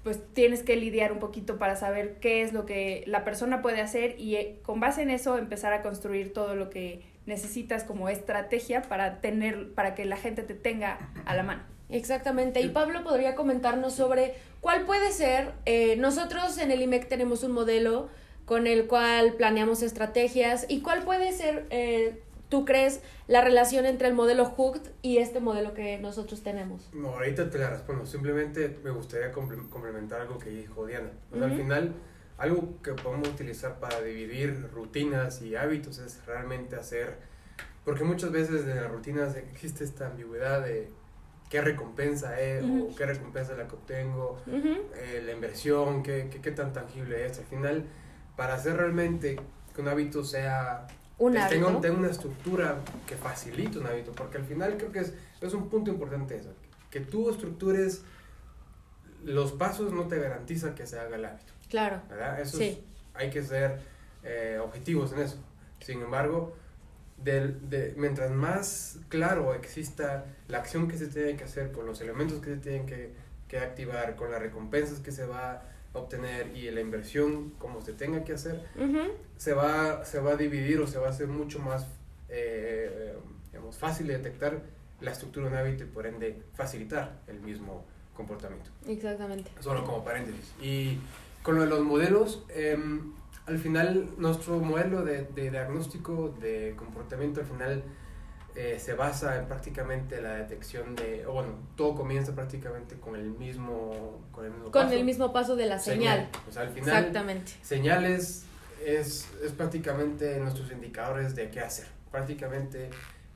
pues 0.03 0.19
tienes 0.33 0.63
que 0.63 0.75
lidiar 0.75 1.11
un 1.11 1.19
poquito 1.19 1.57
para 1.59 1.75
saber 1.75 2.15
qué 2.19 2.41
es 2.41 2.53
lo 2.53 2.65
que 2.65 3.03
la 3.05 3.23
persona 3.23 3.61
puede 3.61 3.81
hacer 3.81 4.15
y 4.19 4.35
eh, 4.35 4.59
con 4.63 4.79
base 4.79 5.03
en 5.03 5.11
eso 5.11 5.37
empezar 5.37 5.73
a 5.73 5.83
construir 5.83 6.33
todo 6.33 6.55
lo 6.55 6.69
que 6.71 7.01
necesitas 7.27 7.83
como 7.83 8.09
estrategia 8.09 8.81
para 8.81 9.21
tener 9.21 9.73
para 9.73 9.93
que 9.93 10.05
la 10.05 10.17
gente 10.17 10.41
te 10.41 10.55
tenga 10.55 10.97
a 11.25 11.35
la 11.35 11.43
mano. 11.43 11.61
Exactamente. 11.91 12.61
Y 12.61 12.69
Pablo 12.69 13.03
podría 13.03 13.35
comentarnos 13.35 13.93
sobre 13.93 14.35
cuál 14.61 14.85
puede 14.85 15.11
ser. 15.11 15.53
eh, 15.65 15.95
nosotros 15.97 16.57
en 16.57 16.71
el 16.71 16.81
IMEC 16.81 17.07
tenemos 17.07 17.43
un 17.43 17.51
modelo 17.51 18.09
con 18.45 18.67
el 18.67 18.87
cual 18.87 19.33
planeamos 19.33 19.81
estrategias. 19.81 20.65
¿Y 20.67 20.81
cuál 20.81 21.03
puede 21.03 21.31
ser, 21.31 21.65
eh, 21.69 22.21
tú 22.49 22.65
crees, 22.65 23.01
la 23.27 23.41
relación 23.41 23.85
entre 23.85 24.07
el 24.09 24.13
modelo 24.13 24.45
Hooked 24.45 24.81
y 25.01 25.17
este 25.19 25.39
modelo 25.39 25.73
que 25.73 25.97
nosotros 25.99 26.41
tenemos? 26.43 26.89
No, 26.93 27.09
ahorita 27.09 27.49
te 27.49 27.57
la 27.59 27.69
respondo. 27.69 28.05
Simplemente 28.05 28.77
me 28.83 28.89
gustaría 28.91 29.31
comple- 29.31 29.69
complementar 29.69 30.21
algo 30.21 30.37
que 30.37 30.49
dijo 30.49 30.85
Diana. 30.85 31.11
O 31.31 31.37
sea, 31.37 31.45
Al 31.45 31.55
final, 31.55 31.93
algo 32.37 32.81
que 32.83 32.93
podemos 32.93 33.29
utilizar 33.29 33.79
para 33.79 34.01
dividir 34.01 34.67
rutinas 34.73 35.41
y 35.41 35.55
hábitos 35.55 35.99
es 35.99 36.25
realmente 36.25 36.75
hacer. 36.75 37.15
Porque 37.85 38.03
muchas 38.03 38.31
veces 38.31 38.61
en 38.67 38.75
las 38.75 38.91
rutinas 38.91 39.35
existe 39.37 39.83
esta 39.83 40.07
ambigüedad 40.07 40.61
de 40.63 40.89
qué 41.51 41.61
recompensa 41.61 42.39
es 42.39 42.63
Ujú. 42.63 42.89
o 42.91 42.95
qué 42.95 43.05
recompensa 43.05 43.51
es 43.51 43.57
la 43.59 43.67
que 43.67 43.75
obtengo, 43.75 44.41
Ujú. 44.47 44.69
eh, 44.95 45.21
la 45.25 45.33
inversión, 45.33 46.01
qué, 46.01 46.29
qué, 46.31 46.39
qué 46.41 46.51
tan 46.51 46.71
tangible 46.71 47.25
es. 47.25 47.37
Al 47.39 47.45
final, 47.45 47.85
para 48.37 48.53
hacer 48.55 48.77
realmente 48.77 49.37
que 49.75 49.81
un 49.81 49.87
hábito 49.89 50.23
sea 50.23 50.87
Un 51.17 51.33
que 51.33 51.39
tenga, 51.49 51.65
hábito. 51.67 51.81
tenga 51.81 51.97
una 51.99 52.09
estructura 52.09 52.77
que 53.05 53.17
facilite 53.17 53.77
un 53.79 53.85
hábito, 53.85 54.13
porque 54.13 54.37
al 54.37 54.45
final 54.45 54.77
creo 54.77 54.93
que 54.93 54.99
es, 54.99 55.13
es 55.41 55.53
un 55.53 55.69
punto 55.69 55.91
importante 55.91 56.37
eso, 56.37 56.53
que 56.89 57.01
tú 57.01 57.29
estructures 57.29 58.03
los 59.25 59.51
pasos 59.51 59.91
no 59.93 60.07
te 60.07 60.17
garantiza 60.19 60.73
que 60.73 60.87
se 60.87 60.97
haga 60.99 61.15
el 61.17 61.25
hábito, 61.25 61.51
Claro. 61.69 62.01
¿verdad? 62.09 62.39
Eso 62.39 62.57
Sí. 62.57 62.63
es- 62.63 62.79
hay 63.13 63.29
que 63.29 63.43
ser 63.43 63.77
eh, 64.23 64.59
objetivos 64.63 65.11
en 65.13 65.19
eso. 65.21 65.37
Sin 65.79 65.99
embargo, 66.01 66.55
del- 67.23 67.69
de, 67.69 67.93
mientras 67.97 68.31
más 68.31 68.97
claro 69.09 69.53
exista 69.53 70.25
la 70.47 70.57
acción 70.59 70.87
que 70.87 70.97
se 70.97 71.07
tiene 71.07 71.35
que 71.35 71.43
hacer, 71.43 71.71
con 71.71 71.85
los 71.85 72.01
elementos 72.01 72.39
que 72.39 72.51
se 72.55 72.57
tienen 72.57 72.85
que, 72.85 73.11
que 73.47 73.57
activar, 73.59 74.15
con 74.15 74.31
las 74.31 74.41
recompensas 74.41 74.99
que 74.99 75.11
se 75.11 75.25
va 75.25 75.51
a 75.93 75.97
obtener 75.97 76.55
y 76.55 76.69
la 76.71 76.79
inversión 76.81 77.51
como 77.59 77.81
se 77.81 77.93
tenga 77.93 78.23
que 78.23 78.33
hacer, 78.33 78.63
Ujú. 78.75 79.11
se 79.37 79.53
va, 79.53 80.05
se 80.05 80.19
va 80.19 80.31
a 80.31 80.35
dividir 80.37 80.79
o 80.79 80.87
se 80.87 80.97
va 80.99 81.07
a 81.07 81.09
hacer 81.09 81.27
mucho 81.27 81.59
más 81.59 81.85
eh, 82.29 83.13
digamos, 83.51 83.77
fácil 83.77 84.07
de 84.07 84.17
detectar 84.17 84.61
la 85.01 85.11
estructura 85.11 85.47
de 85.47 85.51
un 85.53 85.57
hábito 85.59 85.83
y 85.83 85.87
por 85.87 86.05
ende 86.07 86.41
facilitar 86.53 87.19
el 87.27 87.39
mismo 87.41 87.83
comportamiento. 88.15 88.69
Exactamente. 88.87 89.51
Solo 89.59 89.83
como 89.83 90.03
paréntesis. 90.03 90.53
Y 90.61 90.97
con 91.43 91.55
lo 91.55 91.61
de 91.61 91.67
los 91.67 91.81
modelos, 91.81 92.45
em, 92.49 93.11
al 93.45 93.57
final 93.57 94.09
nuestro 94.17 94.59
modelo 94.59 95.03
de, 95.03 95.23
de 95.23 95.49
diagnóstico 95.51 96.29
de 96.39 96.73
comportamiento 96.77 97.39
al 97.41 97.45
final 97.47 97.83
eh, 98.55 98.77
se 98.79 98.93
basa 98.93 99.37
en 99.39 99.45
prácticamente 99.47 100.21
la 100.21 100.33
detección 100.35 100.95
de, 100.95 101.25
bueno, 101.25 101.53
todo 101.77 101.95
comienza 101.95 102.35
prácticamente 102.35 102.95
con 102.95 103.15
el 103.15 103.29
mismo, 103.31 104.21
con 104.31 104.43
el 104.45 104.51
mismo 104.51 104.71
Con 104.71 104.83
paso. 104.83 104.93
el 104.95 105.05
mismo 105.05 105.31
paso 105.33 105.55
de 105.55 105.65
la 105.67 105.79
señal. 105.79 106.29
O 106.49 106.51
sea, 106.51 106.63
al 106.63 106.69
final 106.69 106.89
Exactamente. 106.97 107.53
Señales 107.61 108.43
es, 108.85 109.27
es 109.43 109.51
prácticamente 109.53 110.37
nuestros 110.39 110.69
indicadores 110.71 111.33
de 111.35 111.49
qué 111.49 111.61
hacer. 111.61 111.87
Prácticamente 112.11 112.89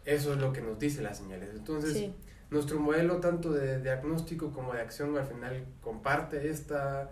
eso 0.03 0.33
es 0.33 0.39
lo 0.39 0.51
que 0.51 0.61
nos 0.61 0.77
dice 0.79 1.01
las 1.01 1.17
señales. 1.17 1.49
Entonces, 1.55 1.93
Sí. 1.93 2.13
nuestro 2.49 2.77
modelo 2.79 3.21
tanto 3.21 3.51
de 3.53 3.81
diagnóstico 3.81 4.51
como 4.51 4.73
de 4.73 4.81
acción 4.81 5.17
al 5.17 5.25
final 5.25 5.63
comparte 5.81 6.49
esta, 6.49 7.09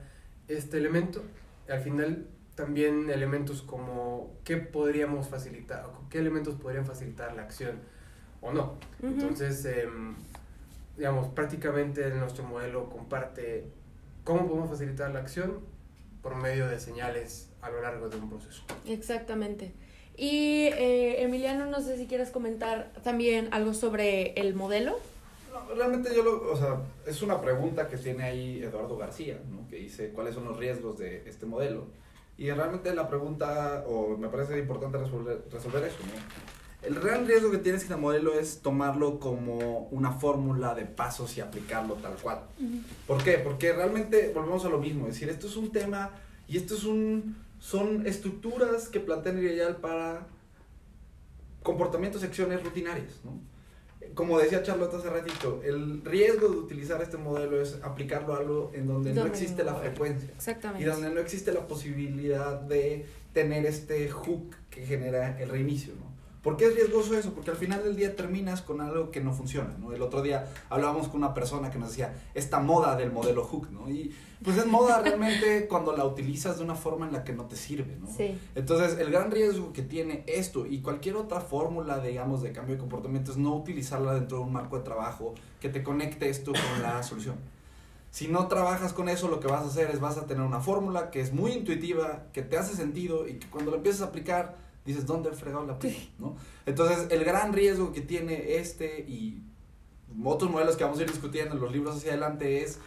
este 0.49 0.77
elemento. 0.77 1.23
Al 1.69 1.79
final 1.79 2.27
también 2.55 3.09
elementos 3.09 3.61
como 3.61 4.31
qué 4.43 4.57
podríamos 4.57 5.27
facilitar, 5.27 5.85
o 5.85 6.09
qué 6.09 6.19
elementos 6.19 6.55
podrían 6.55 6.85
facilitar 6.85 7.35
la 7.35 7.43
acción 7.43 7.79
o 8.41 8.51
no. 8.51 8.75
Entonces, 9.01 9.65
em, 9.65 10.15
digamos, 10.97 11.27
prácticamente 11.29 12.09
nuestro 12.11 12.43
modelo 12.43 12.89
comparte 12.89 13.65
cómo 14.23 14.47
podemos 14.47 14.69
facilitar 14.69 15.11
la 15.11 15.19
acción 15.19 15.59
por 16.21 16.35
medio 16.35 16.67
de 16.67 16.79
señales 16.79 17.49
a 17.61 17.69
lo 17.69 17.81
largo 17.81 18.09
de 18.09 18.17
un 18.17 18.29
proceso. 18.29 18.63
Exactamente. 18.85 19.73
Y 20.15 20.67
eh, 20.67 21.23
Emiliano, 21.23 21.65
no 21.65 21.81
sé 21.81 21.97
si 21.97 22.05
quieres 22.05 22.29
comentar 22.29 22.91
también 23.03 23.49
algo 23.51 23.73
sobre 23.73 24.33
el 24.33 24.53
modelo. 24.53 24.99
No, 25.51 25.75
realmente 25.75 26.15
yo 26.15 26.23
lo, 26.23 26.51
o 26.51 26.55
sea, 26.55 26.81
es 27.07 27.21
una 27.21 27.41
pregunta 27.41 27.87
que 27.87 27.97
tiene 27.97 28.23
ahí 28.23 28.61
Eduardo 28.63 28.95
García, 28.97 29.39
¿no? 29.49 29.67
Que 29.67 29.77
dice 29.77 30.09
cuáles 30.09 30.35
son 30.35 30.45
los 30.45 30.57
riesgos 30.57 30.99
de 30.99 31.27
este 31.27 31.45
modelo. 31.45 31.87
Y 32.37 32.49
realmente 32.51 32.93
la 32.93 33.07
pregunta, 33.07 33.83
o 33.87 34.17
me 34.17 34.27
parece 34.27 34.57
importante 34.57 34.97
resolver, 34.97 35.45
resolver 35.51 35.83
eso, 35.83 35.97
¿no? 35.99 36.87
El 36.87 36.99
gran 36.99 37.25
riesgo 37.25 37.49
que 37.49 37.59
tiene 37.59 37.77
este 37.77 37.95
modelo 37.95 38.37
es 38.37 38.61
tomarlo 38.61 39.19
como 39.19 39.87
una 39.91 40.11
fórmula 40.11 40.75
de 40.75 40.85
pasos 40.85 41.37
y 41.37 41.41
aplicarlo 41.41 41.93
tal 41.95 42.15
cual. 42.15 42.41
¿Por 43.07 43.23
qué? 43.23 43.37
Porque 43.37 43.71
realmente 43.71 44.31
volvemos 44.33 44.65
a 44.65 44.69
lo 44.69 44.79
mismo, 44.79 45.07
es 45.07 45.13
decir, 45.13 45.29
esto 45.29 45.47
es 45.47 45.55
un 45.55 45.71
tema 45.71 46.11
y 46.47 46.57
esto 46.57 46.75
es 46.75 46.83
un 46.83 47.37
son 47.63 48.05
estructuras 48.05 48.89
que 48.89 48.99
plantean 48.99 49.39
ideal 49.39 49.77
para 49.77 50.27
comportamientos 51.63 52.21
acciones 52.21 52.61
rutinarias, 52.61 53.21
¿no? 53.23 53.39
Como 54.13 54.37
decía 54.39 54.61
Charlotte 54.61 54.93
hace 54.93 55.09
ratito, 55.09 55.61
el 55.63 56.03
riesgo 56.03 56.47
de 56.49 56.57
utilizar 56.57 57.01
este 57.01 57.17
modelo 57.17 57.61
es 57.61 57.79
aplicarlo 57.83 58.35
a 58.35 58.37
algo 58.37 58.71
en 58.73 58.87
donde 58.87 59.13
no 59.13 59.25
existe 59.25 59.63
la 59.63 59.75
frecuencia 59.75 60.29
y 60.29 60.35
Exactamente. 60.35 60.85
donde 60.85 61.09
no 61.09 61.19
existe 61.19 61.51
la 61.51 61.67
posibilidad 61.67 62.59
de 62.59 63.05
tener 63.33 63.65
este 63.65 64.09
hook 64.09 64.55
que 64.69 64.85
genera 64.85 65.39
el 65.39 65.49
reinicio, 65.49 65.93
¿no? 65.95 66.12
¿Por 66.43 66.57
qué 66.57 66.65
es 66.65 66.75
riesgoso 66.75 67.17
eso? 67.17 67.33
Porque 67.33 67.51
al 67.51 67.55
final 67.55 67.81
del 67.83 67.95
día 67.95 68.17
terminas 68.17 68.61
con 68.61 68.81
algo 68.81 69.11
que 69.11 69.21
no 69.21 69.31
funciona, 69.31 69.77
¿no? 69.79 69.93
El 69.93 70.01
otro 70.01 70.21
día 70.21 70.51
hablábamos 70.69 71.07
con 71.07 71.23
una 71.23 71.33
persona 71.33 71.71
que 71.71 71.79
nos 71.79 71.89
decía, 71.89 72.13
esta 72.33 72.59
moda 72.59 72.97
del 72.97 73.13
modelo 73.13 73.45
hook, 73.45 73.71
¿no? 73.71 73.89
Y 73.89 74.13
pues 74.43 74.57
es 74.57 74.65
moda 74.65 75.01
realmente 75.01 75.67
cuando 75.69 75.95
la 75.95 76.03
utilizas 76.03 76.57
de 76.57 76.65
una 76.65 76.75
forma 76.75 77.07
en 77.07 77.13
la 77.13 77.23
que 77.23 77.31
no 77.31 77.45
te 77.45 77.55
sirve, 77.55 77.95
¿no? 77.95 78.07
Sí. 78.07 78.37
Entonces, 78.55 78.99
el 78.99 79.09
gran 79.09 79.31
riesgo 79.31 79.71
que 79.71 79.83
tiene 79.83 80.25
esto 80.27 80.65
y 80.65 80.81
cualquier 80.81 81.15
otra 81.15 81.39
fórmula, 81.39 81.99
digamos, 81.99 82.41
de 82.43 82.51
cambio 82.51 82.75
de 82.75 82.81
comportamiento 82.81 83.31
es 83.31 83.37
no 83.37 83.55
utilizarla 83.55 84.13
dentro 84.13 84.39
de 84.39 84.43
un 84.43 84.51
marco 84.51 84.77
de 84.77 84.83
trabajo 84.83 85.35
que 85.61 85.69
te 85.69 85.81
conecte 85.81 86.29
esto 86.29 86.51
con 86.51 86.81
la 86.81 87.01
solución. 87.03 87.35
Si 88.11 88.27
no 88.27 88.47
trabajas 88.47 88.91
con 88.91 89.07
eso, 89.07 89.29
lo 89.29 89.39
que 89.39 89.47
vas 89.47 89.63
a 89.63 89.67
hacer 89.67 89.89
es 89.91 90.01
vas 90.01 90.17
a 90.17 90.25
tener 90.25 90.43
una 90.43 90.59
fórmula 90.59 91.09
que 91.09 91.21
es 91.21 91.31
muy 91.31 91.53
intuitiva, 91.53 92.25
que 92.33 92.41
te 92.41 92.57
hace 92.57 92.75
sentido 92.75 93.29
y 93.29 93.35
que 93.35 93.47
cuando 93.47 93.71
la 93.71 93.77
empiezas 93.77 94.01
a 94.01 94.05
aplicar, 94.05 94.57
dices, 94.85 95.05
¿dónde 95.05 95.29
he 95.29 95.33
fregado 95.33 95.65
la 95.65 95.73
aplico? 95.73 95.99
¿no? 96.19 96.35
Entonces, 96.65 97.07
el 97.09 97.23
gran 97.23 97.53
riesgo 97.53 97.93
que 97.93 98.01
tiene 98.01 98.55
este 98.57 99.01
y 99.07 99.43
otros 100.23 100.51
modelos 100.51 100.75
que 100.75 100.83
vamos 100.83 100.99
a 100.99 101.03
ir 101.03 101.11
discutiendo 101.11 101.55
en 101.55 101.61
los 101.61 101.71
libros 101.71 101.97
hacia 101.97 102.11
adelante 102.11 102.61
es 102.63 102.79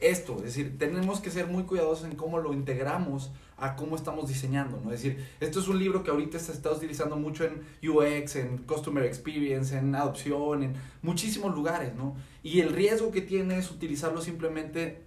esto, 0.00 0.36
es 0.38 0.42
decir, 0.42 0.78
tenemos 0.78 1.20
que 1.20 1.30
ser 1.30 1.46
muy 1.46 1.62
cuidadosos 1.62 2.06
en 2.06 2.16
cómo 2.16 2.38
lo 2.40 2.52
integramos 2.52 3.30
a 3.56 3.76
cómo 3.76 3.94
estamos 3.94 4.28
diseñando, 4.28 4.80
¿no? 4.82 4.90
Es 4.92 5.00
decir, 5.00 5.24
esto 5.38 5.60
es 5.60 5.68
un 5.68 5.78
libro 5.78 6.02
que 6.02 6.10
ahorita 6.10 6.40
se 6.40 6.50
está 6.50 6.72
utilizando 6.72 7.16
mucho 7.16 7.44
en 7.44 7.62
UX, 7.88 8.34
en 8.34 8.58
Customer 8.58 9.04
Experience, 9.04 9.78
en 9.78 9.94
adopción, 9.94 10.64
en 10.64 10.74
muchísimos 11.02 11.54
lugares, 11.54 11.94
¿no? 11.94 12.16
Y 12.42 12.60
el 12.60 12.70
riesgo 12.70 13.12
que 13.12 13.20
tiene 13.20 13.58
es 13.58 13.70
utilizarlo 13.70 14.20
simplemente 14.20 15.04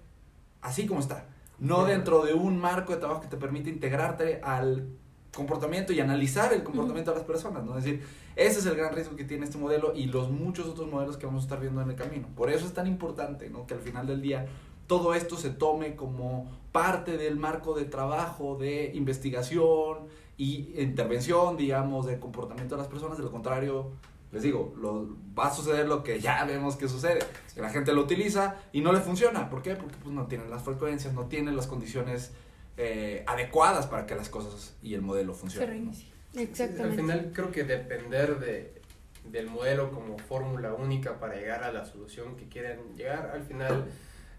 así 0.62 0.88
como 0.88 1.02
está, 1.02 1.28
no 1.60 1.84
Bien. 1.84 1.98
dentro 1.98 2.24
de 2.24 2.34
un 2.34 2.58
marco 2.58 2.94
de 2.94 3.00
trabajo 3.00 3.20
que 3.20 3.28
te 3.28 3.36
permite 3.36 3.70
integrarte 3.70 4.40
al 4.42 4.88
comportamiento 5.36 5.94
y 5.94 6.00
analizar 6.00 6.54
el 6.54 6.64
comportamiento 6.64 7.12
de 7.12 7.18
las 7.18 7.26
personas, 7.26 7.64
¿no? 7.64 7.78
Es 7.78 7.84
decir, 7.84 8.04
ese 8.36 8.60
es 8.60 8.66
el 8.66 8.76
gran 8.76 8.94
riesgo 8.94 9.16
que 9.16 9.26
tiene 9.26 9.46
este 9.46 9.58
modelo 9.58 9.94
y 9.94 10.06
los 10.06 10.32
muchos 10.32 10.66
otros 10.68 10.90
modelos 10.90 11.18
que 11.18 11.26
vamos 11.26 11.44
a 11.44 11.46
estar 11.46 11.60
viendo 11.60 11.82
en 11.82 11.90
el 11.90 11.96
camino. 11.96 12.28
Por 12.36 12.50
eso 12.50 12.66
es 12.66 12.74
tan 12.74 12.88
importante, 12.88 13.50
¿no? 13.50 13.68
Que 13.68 13.74
al 13.74 13.82
final 13.82 14.08
del 14.08 14.22
día 14.22 14.48
todo 14.88 15.14
esto 15.14 15.36
se 15.36 15.50
tome 15.50 15.96
como 15.96 16.50
parte 16.72 17.18
del 17.18 17.38
marco 17.38 17.74
de 17.74 17.86
trabajo, 17.86 18.56
de 18.56 18.92
investigación 18.94 20.08
y 20.38 20.74
intervención, 20.82 21.58
digamos, 21.58 22.06
de 22.06 22.20
comportamiento 22.20 22.76
de 22.76 22.82
las 22.82 22.90
personas. 22.90 23.18
De 23.18 23.24
lo 23.24 23.32
contrario, 23.32 23.92
les 24.32 24.44
digo, 24.44 24.74
lo, 24.78 25.08
va 25.38 25.48
a 25.48 25.54
suceder 25.54 25.88
lo 25.88 26.04
que 26.04 26.20
ya 26.20 26.44
vemos 26.46 26.76
que 26.76 26.88
sucede. 26.88 27.20
Que 27.54 27.62
la 27.62 27.70
gente 27.70 27.94
lo 27.94 28.02
utiliza 28.02 28.56
y 28.72 28.82
no 28.82 28.92
le 28.92 29.00
funciona. 29.00 29.50
¿Por 29.50 29.62
qué? 29.62 29.76
Porque 29.76 29.96
pues, 30.02 30.14
no 30.14 30.28
tienen 30.28 30.50
las 30.50 30.64
frecuencias, 30.64 31.14
no 31.14 31.26
tienen 31.26 31.56
las 31.56 31.68
condiciones 31.68 32.32
eh, 32.78 33.24
adecuadas 33.28 33.88
para 33.88 34.06
que 34.06 34.16
las 34.16 34.30
cosas 34.30 34.76
y 34.82 34.94
el 34.94 35.02
modelo 35.02 35.34
Se 35.34 35.40
funcionen. 35.40 35.70
¿no? 35.70 35.74
reinicia. 35.76 36.10
Exactamente. 36.36 36.84
Al 36.84 36.96
final 36.96 37.32
creo 37.34 37.52
que 37.52 37.64
depender 37.64 38.40
de, 38.40 38.82
del 39.24 39.48
modelo 39.48 39.92
como 39.92 40.18
fórmula 40.18 40.74
única 40.74 41.20
para 41.20 41.36
llegar 41.36 41.64
a 41.64 41.72
la 41.72 41.86
solución 41.86 42.36
que 42.36 42.48
quieren 42.48 42.96
llegar, 42.96 43.32
al 43.34 43.44
final 43.44 43.86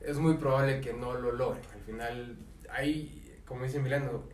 es 0.01 0.19
muy 0.19 0.35
probable 0.35 0.81
que 0.81 0.93
no 0.93 1.15
lo 1.15 1.33
logren. 1.33 1.65
Al 1.75 1.81
final 1.81 2.37
hay, 2.71 3.41
como 3.47 3.65
dice 3.65 3.79
Milano, 3.79 4.25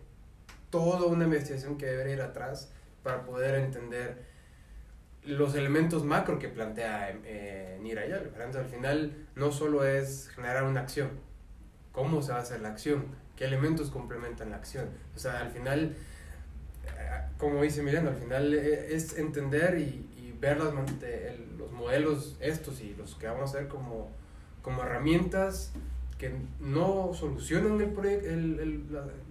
toda 0.70 1.06
una 1.06 1.24
investigación 1.24 1.78
que 1.78 1.86
debería 1.86 2.14
ir 2.14 2.22
atrás 2.22 2.72
para 3.02 3.24
poder 3.24 3.54
entender 3.56 4.24
los 5.24 5.54
elementos 5.54 6.04
macro 6.04 6.38
que 6.38 6.48
plantea 6.48 7.20
eh, 7.24 7.78
Nira 7.80 8.06
Yal. 8.06 8.32
Entonces, 8.34 8.56
al 8.56 8.68
final 8.68 9.28
no 9.36 9.52
solo 9.52 9.84
es 9.84 10.28
generar 10.30 10.64
una 10.64 10.80
acción, 10.80 11.10
cómo 11.92 12.22
se 12.22 12.32
va 12.32 12.38
a 12.38 12.42
hacer 12.42 12.60
la 12.60 12.70
acción, 12.70 13.06
qué 13.42 13.48
elementos 13.48 13.90
complementan 13.90 14.50
la 14.50 14.56
acción. 14.56 14.86
O 15.16 15.18
sea, 15.18 15.40
al 15.40 15.50
final 15.50 15.96
eh, 16.86 17.20
como 17.38 17.60
dice 17.62 17.82
Milano, 17.82 18.10
al 18.10 18.16
final 18.16 18.54
eh, 18.54 18.94
es 18.94 19.18
entender 19.18 19.78
y, 19.78 20.08
y 20.16 20.32
ver 20.40 20.58
las, 20.58 20.72
los 21.58 21.72
modelos 21.72 22.36
estos 22.40 22.80
y 22.80 22.94
los 22.94 23.16
que 23.16 23.26
vamos 23.26 23.42
a 23.42 23.58
hacer 23.58 23.68
como, 23.68 24.10
como 24.62 24.82
herramientas 24.82 25.72
que 26.18 26.32
no 26.60 27.12
solucionan 27.14 27.80
el, 27.80 27.98
el, 28.06 28.60
el, 28.60 28.84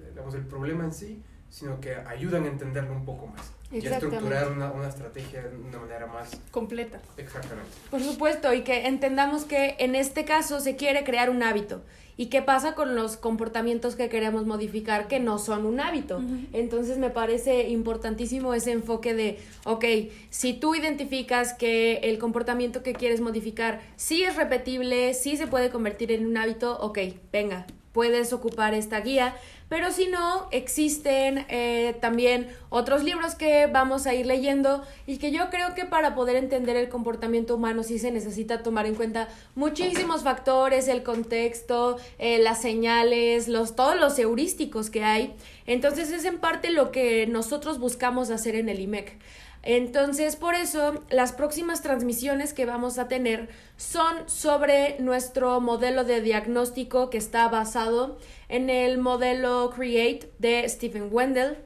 digamos, 0.10 0.36
el 0.36 0.46
problema 0.46 0.84
en 0.84 0.94
sí, 0.94 1.24
sino 1.52 1.80
que 1.80 1.94
ayudan 1.96 2.46
a 2.46 2.48
entenderlo 2.48 2.94
un 2.94 3.06
poco 3.06 3.28
más 3.28 3.52
y 3.72 3.86
a 3.86 3.92
estructurar 3.92 4.52
una, 4.52 4.72
una 4.72 4.88
estrategia 4.88 5.44
de 5.44 5.56
una 5.56 5.78
manera 5.80 6.08
más 6.08 6.32
Completa. 6.50 7.00
exactamente. 7.18 7.70
Por 7.90 8.02
supuesto, 8.02 8.54
y 8.54 8.64
que 8.64 8.88
entendamos 8.88 9.44
que 9.44 9.76
en 9.80 9.96
este 9.96 10.26
caso 10.26 10.60
se 10.60 10.76
quiere 10.76 11.04
crear 11.04 11.30
un 11.30 11.44
hábito. 11.44 11.82
¿Y 12.18 12.28
qué 12.28 12.42
pasa 12.42 12.76
con 12.76 12.96
los 12.96 13.18
comportamientos 13.18 13.96
que 13.96 14.10
queremos 14.10 14.46
modificar 14.46 15.08
que 15.08 15.20
no 15.20 15.40
son 15.40 15.66
un 15.66 15.80
hábito? 15.80 16.18
Ujú. 16.18 16.40
Entonces 16.54 16.98
me 16.98 17.10
parece 17.10 17.70
importantísimo 17.70 18.54
ese 18.54 18.74
enfoque 18.74 19.14
de, 19.14 19.40
ok, 19.64 19.86
si 20.30 20.54
tú 20.54 20.76
identificas 20.76 21.54
que 21.54 21.96
el 22.04 22.20
comportamiento 22.20 22.84
que 22.84 22.94
quieres 22.94 23.22
modificar 23.22 23.82
sí 23.96 24.24
es 24.24 24.36
repetible, 24.36 25.14
sí 25.14 25.38
se 25.38 25.48
puede 25.48 25.70
convertir 25.70 26.12
en 26.12 26.26
un 26.26 26.38
hábito, 26.38 26.78
ok, 26.80 27.00
venga, 27.32 27.66
puedes 27.92 28.34
ocupar 28.34 28.74
esta 28.74 29.00
guía, 29.02 29.36
pero 29.72 29.90
si 29.92 30.08
no, 30.08 30.50
existen 30.52 31.46
eh, 31.48 31.96
también 32.02 32.50
otros 32.70 33.06
libros 33.06 33.36
que 33.36 33.68
vamos 33.68 34.06
a 34.06 34.14
ir 34.14 34.26
leyendo 34.26 34.84
y 35.08 35.18
que 35.18 35.32
yo 35.32 35.50
creo 35.50 35.76
que 35.76 35.86
para 35.86 36.14
poder 36.14 36.36
entender 36.36 36.76
el 36.76 36.90
comportamiento 36.90 37.56
humano 37.56 37.84
sí 37.84 37.98
se 37.98 38.12
necesita 38.12 38.64
tomar 38.64 38.86
en 38.86 38.96
cuenta 38.96 39.30
muchísimos 39.56 40.24
factores, 40.24 40.90
el 40.90 41.04
contexto, 41.04 41.98
eh, 42.20 42.40
las 42.40 42.62
señales, 42.62 43.48
los, 43.48 43.76
todos 43.76 43.98
los 43.98 44.20
heurísticos 44.20 44.90
que 44.90 45.06
hay. 45.06 45.34
Entonces 45.66 46.12
es 46.12 46.26
en 46.26 46.40
parte 46.40 46.72
lo 46.72 46.92
que 46.92 47.26
nosotros 47.28 47.80
buscamos 47.80 48.30
hacer 48.30 48.56
en 48.56 48.68
el 48.68 48.82
IMEC. 48.82 49.18
Entonces, 49.64 50.36
por 50.36 50.56
eso, 50.56 51.04
las 51.10 51.34
próximas 51.34 51.82
transmisiones 51.84 52.54
que 52.54 52.66
vamos 52.66 52.98
a 52.98 53.08
tener 53.08 53.50
son 53.78 54.28
sobre 54.28 55.00
nuestro 55.00 55.62
modelo 55.62 56.04
de 56.04 56.22
diagnóstico 56.22 57.10
que 57.12 57.20
está 57.20 57.48
basado 57.48 58.18
en 58.50 58.70
el 58.72 58.98
modelo 58.98 59.72
CREATE 59.76 60.32
de 60.40 60.68
Stephen 60.68 61.10
Wendell. 61.12 61.58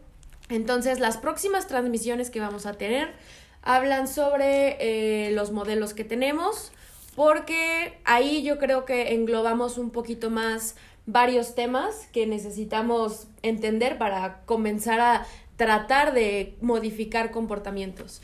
Entonces, 0.50 1.00
las 1.00 1.18
próximas 1.18 1.68
transmisiones 1.68 2.30
que 2.30 2.42
vamos 2.42 2.66
a 2.66 2.74
tener 2.74 3.14
hablan 3.62 4.08
sobre 4.08 4.78
eh, 4.80 5.32
los 5.32 5.52
modelos 5.52 5.94
que 5.94 6.04
tenemos, 6.04 6.72
porque 7.16 7.98
ahí 8.04 8.44
yo 8.44 8.60
creo 8.60 8.84
que 8.84 9.14
englobamos 9.14 9.78
un 9.78 9.90
poquito 9.90 10.30
más 10.30 10.76
varios 11.08 11.56
temas 11.56 12.08
que 12.12 12.26
necesitamos 12.26 13.28
entender 13.42 13.98
para 13.98 14.42
comenzar 14.46 15.00
a 15.00 15.26
tratar 15.58 16.14
de 16.14 16.56
modificar 16.62 17.32
comportamientos. 17.32 18.22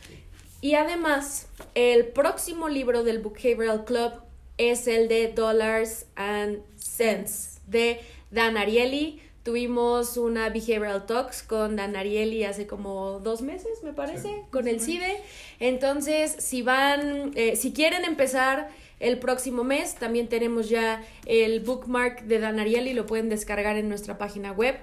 Y 0.61 0.75
además, 0.75 1.47
el 1.73 2.07
próximo 2.07 2.69
libro 2.69 3.03
del 3.03 3.19
Behavioral 3.19 3.83
Club 3.85 4.11
es 4.57 4.87
el 4.87 5.07
de 5.07 5.29
Dollars 5.29 6.05
and 6.15 6.59
Cents 6.77 7.61
de 7.67 7.99
Dan 8.29 8.57
Ariely. 8.57 9.21
Tuvimos 9.43 10.17
una 10.17 10.49
Behavioral 10.49 11.07
Talks 11.07 11.41
con 11.41 11.75
Dan 11.75 11.95
Ariely 11.95 12.43
hace 12.43 12.67
como 12.67 13.19
dos 13.21 13.41
meses, 13.41 13.81
me 13.83 13.91
parece, 13.91 14.27
Sí. 14.27 14.35
con 14.51 14.67
el 14.67 14.79
CIDE. 14.79 15.17
Entonces, 15.59 16.35
si 16.37 16.61
van, 16.61 17.31
eh, 17.35 17.55
si 17.55 17.73
quieren 17.73 18.05
empezar 18.05 18.69
el 18.99 19.17
próximo 19.17 19.63
mes, 19.63 19.95
también 19.95 20.27
tenemos 20.27 20.69
ya 20.69 21.03
el 21.25 21.61
bookmark 21.61 22.21
de 22.25 22.37
Dan 22.37 22.59
Ariely, 22.59 22.93
lo 22.93 23.07
pueden 23.07 23.29
descargar 23.29 23.77
en 23.77 23.89
nuestra 23.89 24.19
página 24.19 24.51
web. 24.51 24.75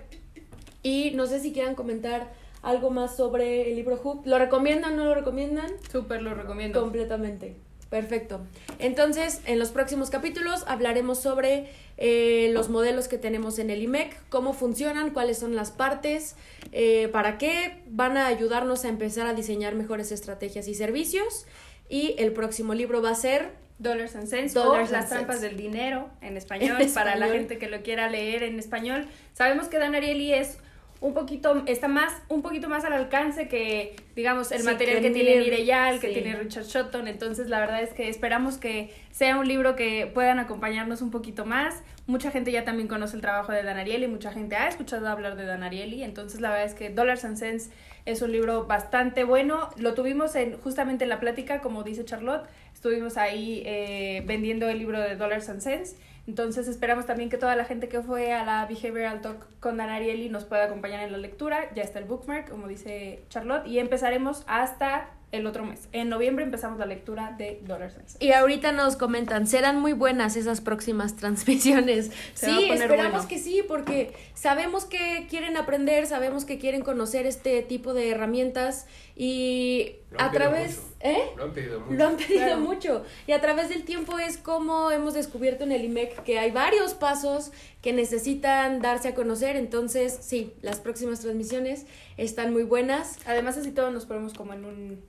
Y 0.89 1.11
no 1.15 1.27
sé 1.27 1.39
si 1.41 1.53
quieran 1.53 1.75
comentar 1.75 2.33
algo 2.63 2.89
más 2.91 3.15
sobre 3.15 3.69
el 3.69 3.77
libro 3.77 3.97
Hook. 3.99 4.23
¿Lo 4.27 4.39
recomiendan 4.39 4.95
o 4.95 4.97
no 4.97 5.05
lo 5.05 5.15
recomiendan? 5.15 5.71
Súper 5.93 6.23
lo 6.23 6.33
recomiendo. 6.35 6.81
Completamente. 6.81 7.57
Perfecto. 7.91 8.41
Entonces, 8.79 9.41
en 9.45 9.59
los 9.59 9.71
próximos 9.71 10.09
capítulos 10.11 10.65
hablaremos 10.67 11.21
sobre 11.21 11.69
eh, 11.99 12.51
los 12.55 12.69
modelos 12.71 13.07
que 13.09 13.19
tenemos 13.19 13.59
en 13.59 13.69
el 13.71 13.83
IMEC, 13.83 14.15
cómo 14.31 14.53
funcionan, 14.55 15.11
cuáles 15.11 15.39
son 15.39 15.55
las 15.57 15.71
partes, 15.71 16.37
eh, 16.73 17.09
para 17.13 17.37
qué 17.39 17.83
van 17.89 18.17
a 18.17 18.27
ayudarnos 18.27 18.85
a 18.85 18.89
empezar 18.89 19.27
a 19.27 19.35
diseñar 19.35 19.75
mejores 19.75 20.11
estrategias 20.13 20.69
y 20.69 20.75
servicios. 20.75 21.47
Y 21.91 22.15
el 22.19 22.33
próximo 22.33 22.73
libro 22.75 23.01
va 23.03 23.11
a 23.11 23.15
ser 23.15 23.53
Dollars 23.79 24.17
and 24.17 24.27
Cents 24.29 24.55
Dollars 24.55 24.91
Las 24.91 25.03
and 25.05 25.11
trampas 25.13 25.41
Cents. 25.41 25.49
del 25.51 25.57
dinero 25.57 26.11
en 26.23 26.37
español, 26.43 26.77
En 26.81 26.93
para 26.93 27.11
la 27.17 27.27
español. 27.27 27.37
gente 27.39 27.59
que 27.59 27.69
lo 27.69 27.83
quiera 27.83 28.09
leer 28.11 28.43
en 28.43 28.59
español. 28.59 29.07
Sabemos 29.35 29.69
que 29.69 29.79
Dan 29.79 29.95
Ariely 29.95 30.33
es 30.35 30.59
un 31.01 31.15
poquito, 31.15 31.63
está 31.67 31.87
más, 31.87 32.13
un 32.29 32.43
poquito 32.43 32.69
más 32.69 32.85
al 32.85 32.93
alcance 32.93 33.47
que, 33.47 33.95
digamos, 34.17 34.51
el 34.51 34.61
Sí, 34.61 34.67
material 34.67 34.97
que 34.97 35.09
que, 35.09 35.11
tiene 35.11 35.37
Nir, 35.37 35.45
Nireyal, 35.45 36.01
que 36.01 36.09
tiene 36.09 36.35
Richard 36.35 36.65
Shotton. 36.65 37.07
Entonces, 37.07 37.49
la 37.49 37.61
verdad 37.61 37.83
es 37.83 37.93
que 37.93 38.09
esperamos 38.09 38.59
que 38.59 38.93
sea 39.13 39.39
un 39.39 39.47
libro 39.47 39.77
que 39.77 40.11
puedan 40.13 40.41
acompañarnos 40.41 41.01
un 41.01 41.11
poquito 41.13 41.45
más. 41.45 41.83
Mucha 42.07 42.33
gente 42.33 42.51
ya 42.51 42.65
también 42.65 42.89
conoce 42.89 43.15
el 43.15 43.23
trabajo 43.23 43.53
de 43.53 43.63
Dan 43.63 43.77
Ariely, 43.77 44.09
mucha 44.09 44.33
gente 44.33 44.57
ha 44.57 44.67
escuchado 44.67 45.07
hablar 45.09 45.37
de 45.37 45.45
Dan 45.45 45.63
Ariely. 45.63 46.03
Entonces, 46.03 46.41
la 46.41 46.51
verdad 46.51 46.67
es 46.67 46.75
que 46.75 46.91
Dollars 46.91 47.25
and 47.25 47.37
Cents 47.37 47.71
es 48.05 48.21
un 48.23 48.33
libro 48.33 48.67
bastante 48.67 49.23
bueno. 49.23 49.69
Lo 49.77 49.95
tuvimos 49.95 50.35
en 50.35 50.59
justamente 50.59 51.05
en 51.05 51.11
la 51.11 51.21
plática, 51.21 51.61
como 51.61 51.85
dice 51.85 52.05
Charlotte. 52.05 52.49
Estuvimos 52.75 53.17
ahí 53.17 53.63
eh, 53.67 54.23
vendiendo 54.27 54.69
el 54.69 54.79
libro 54.79 55.01
de 55.01 55.15
Dollars 55.15 55.49
and 55.49 55.61
Cents. 55.61 55.95
Entonces 56.29 56.69
esperamos 56.69 57.07
también 57.07 57.31
que 57.31 57.39
toda 57.39 57.57
la 57.57 57.65
gente 57.65 57.89
que 57.89 58.03
fue 58.03 58.35
a 58.35 58.45
la 58.45 58.67
Behavioral 58.67 59.23
Talk 59.23 59.47
con 59.61 59.79
Dan 59.79 59.89
Ariely 59.89 60.29
nos 60.29 60.45
pueda 60.45 60.65
acompañar 60.65 61.01
en 61.01 61.11
la 61.11 61.17
lectura. 61.17 61.73
Ya 61.75 61.83
está 61.83 62.01
el 62.01 62.05
bookmark, 62.05 62.51
como 62.51 62.69
dice 62.69 63.25
Charlotte, 63.31 63.67
y 63.67 63.79
empezaremos 63.79 64.45
hasta 64.47 65.09
el 65.31 65.47
otro 65.47 65.65
mes. 65.65 65.89
En 65.93 66.09
noviembre 66.09 66.45
empezamos 66.45 66.79
la 66.79 66.87
lectura 66.87 67.35
de 67.37 67.61
Dollars 67.67 67.95
and 67.97 68.07
Cents. 68.07 68.17
Y 68.23 68.33
ahorita 68.33 68.73
nos 68.73 68.97
comentan, 68.97 69.47
serán 69.47 69.79
muy 69.81 69.93
buenas 69.93 70.37
esas 70.37 70.61
próximas 70.61 71.17
transmisiones. 71.17 72.11
Se 72.35 72.47
sí, 72.47 72.71
esperamos 72.71 73.13
bueno. 73.13 73.29
que 73.29 73.39
sí, 73.39 73.63
porque 73.67 74.15
sabemos 74.35 74.85
que 74.87 75.27
quieren 75.29 75.57
aprender, 75.57 76.07
sabemos 76.07 76.45
que 76.45 76.59
quieren 76.59 76.81
conocer 76.83 77.27
este 77.27 77.63
tipo 77.63 77.93
de 77.93 78.11
herramientas 78.11 78.87
y 79.15 79.97
a 80.17 80.31
través, 80.31 80.77
mucho. 80.77 80.89
¿eh? 81.01 81.19
Lo 81.37 81.45
han 81.45 81.53
pedido 81.53 81.81
mucho. 81.81 81.93
Lo 81.95 82.07
han 82.07 82.17
pedido 82.17 82.39
Claro. 82.47 82.61
mucho. 82.61 83.05
Y 83.27 83.33
a 83.33 83.41
través 83.43 83.69
del 83.69 83.85
tiempo 83.85 84.19
es 84.19 84.39
como 84.39 84.91
hemos 84.91 85.13
descubierto 85.13 85.65
en 85.65 85.73
el 85.73 85.85
IMEC 85.85 86.23
que 86.23 86.39
hay 86.39 86.51
varios 86.53 86.95
pasos 86.95 87.51
que 87.83 87.93
necesitan 87.93 88.81
darse 88.81 89.09
a 89.09 89.15
conocer. 89.15 89.57
Entonces, 89.57 90.17
sí, 90.23 90.55
las 90.63 90.81
próximas 90.81 91.21
transmisiones 91.21 91.85
están 92.17 92.53
muy 92.55 92.63
buenas. 92.63 93.19
Además 93.27 93.59
así 93.59 93.73
todos 93.73 93.93
nos 93.93 94.07
ponemos 94.07 94.33
como 94.33 94.55
en 94.55 94.65
un 94.65 95.03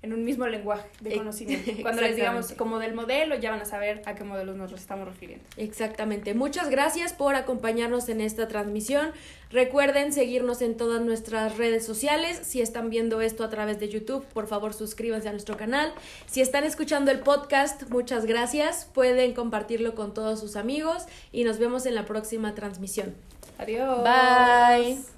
en 0.00 0.12
un 0.12 0.24
mismo 0.24 0.46
lenguaje 0.46 0.88
de 1.00 1.16
conocimiento. 1.16 1.72
Cuando 1.82 2.02
les 2.02 2.14
digamos 2.14 2.52
como 2.52 2.78
del 2.78 2.94
modelo, 2.94 3.34
ya 3.36 3.50
van 3.50 3.60
a 3.60 3.64
saber 3.64 4.02
a 4.06 4.14
qué 4.14 4.24
modelos 4.24 4.56
nos 4.56 4.72
estamos 4.72 5.08
refiriendo. 5.08 5.44
Exactamente. 5.56 6.34
Muchas 6.34 6.70
gracias 6.70 7.12
por 7.12 7.34
acompañarnos 7.34 8.08
en 8.08 8.20
esta 8.20 8.46
transmisión. 8.46 9.10
Recuerden 9.50 10.12
seguirnos 10.12 10.62
en 10.62 10.76
todas 10.76 11.00
nuestras 11.00 11.56
redes 11.56 11.84
sociales. 11.84 12.40
Si 12.42 12.60
están 12.60 12.90
viendo 12.90 13.20
esto 13.20 13.42
a 13.42 13.48
través 13.48 13.80
de 13.80 13.88
YouTube, 13.88 14.24
por 14.26 14.46
favor 14.46 14.72
suscríbanse 14.72 15.28
a 15.28 15.32
nuestro 15.32 15.56
canal. 15.56 15.92
Si 16.26 16.40
están 16.40 16.64
escuchando 16.64 17.10
el 17.10 17.20
podcast, 17.20 17.88
muchas 17.90 18.24
gracias. 18.26 18.88
Pueden 18.94 19.34
compartirlo 19.34 19.94
con 19.94 20.14
todos 20.14 20.38
sus 20.38 20.54
amigos 20.56 21.06
y 21.32 21.44
nos 21.44 21.58
vemos 21.58 21.86
en 21.86 21.94
la 21.94 22.04
próxima 22.04 22.54
transmisión. 22.54 23.14
Adiós. 23.58 24.04
Bye. 24.04 25.17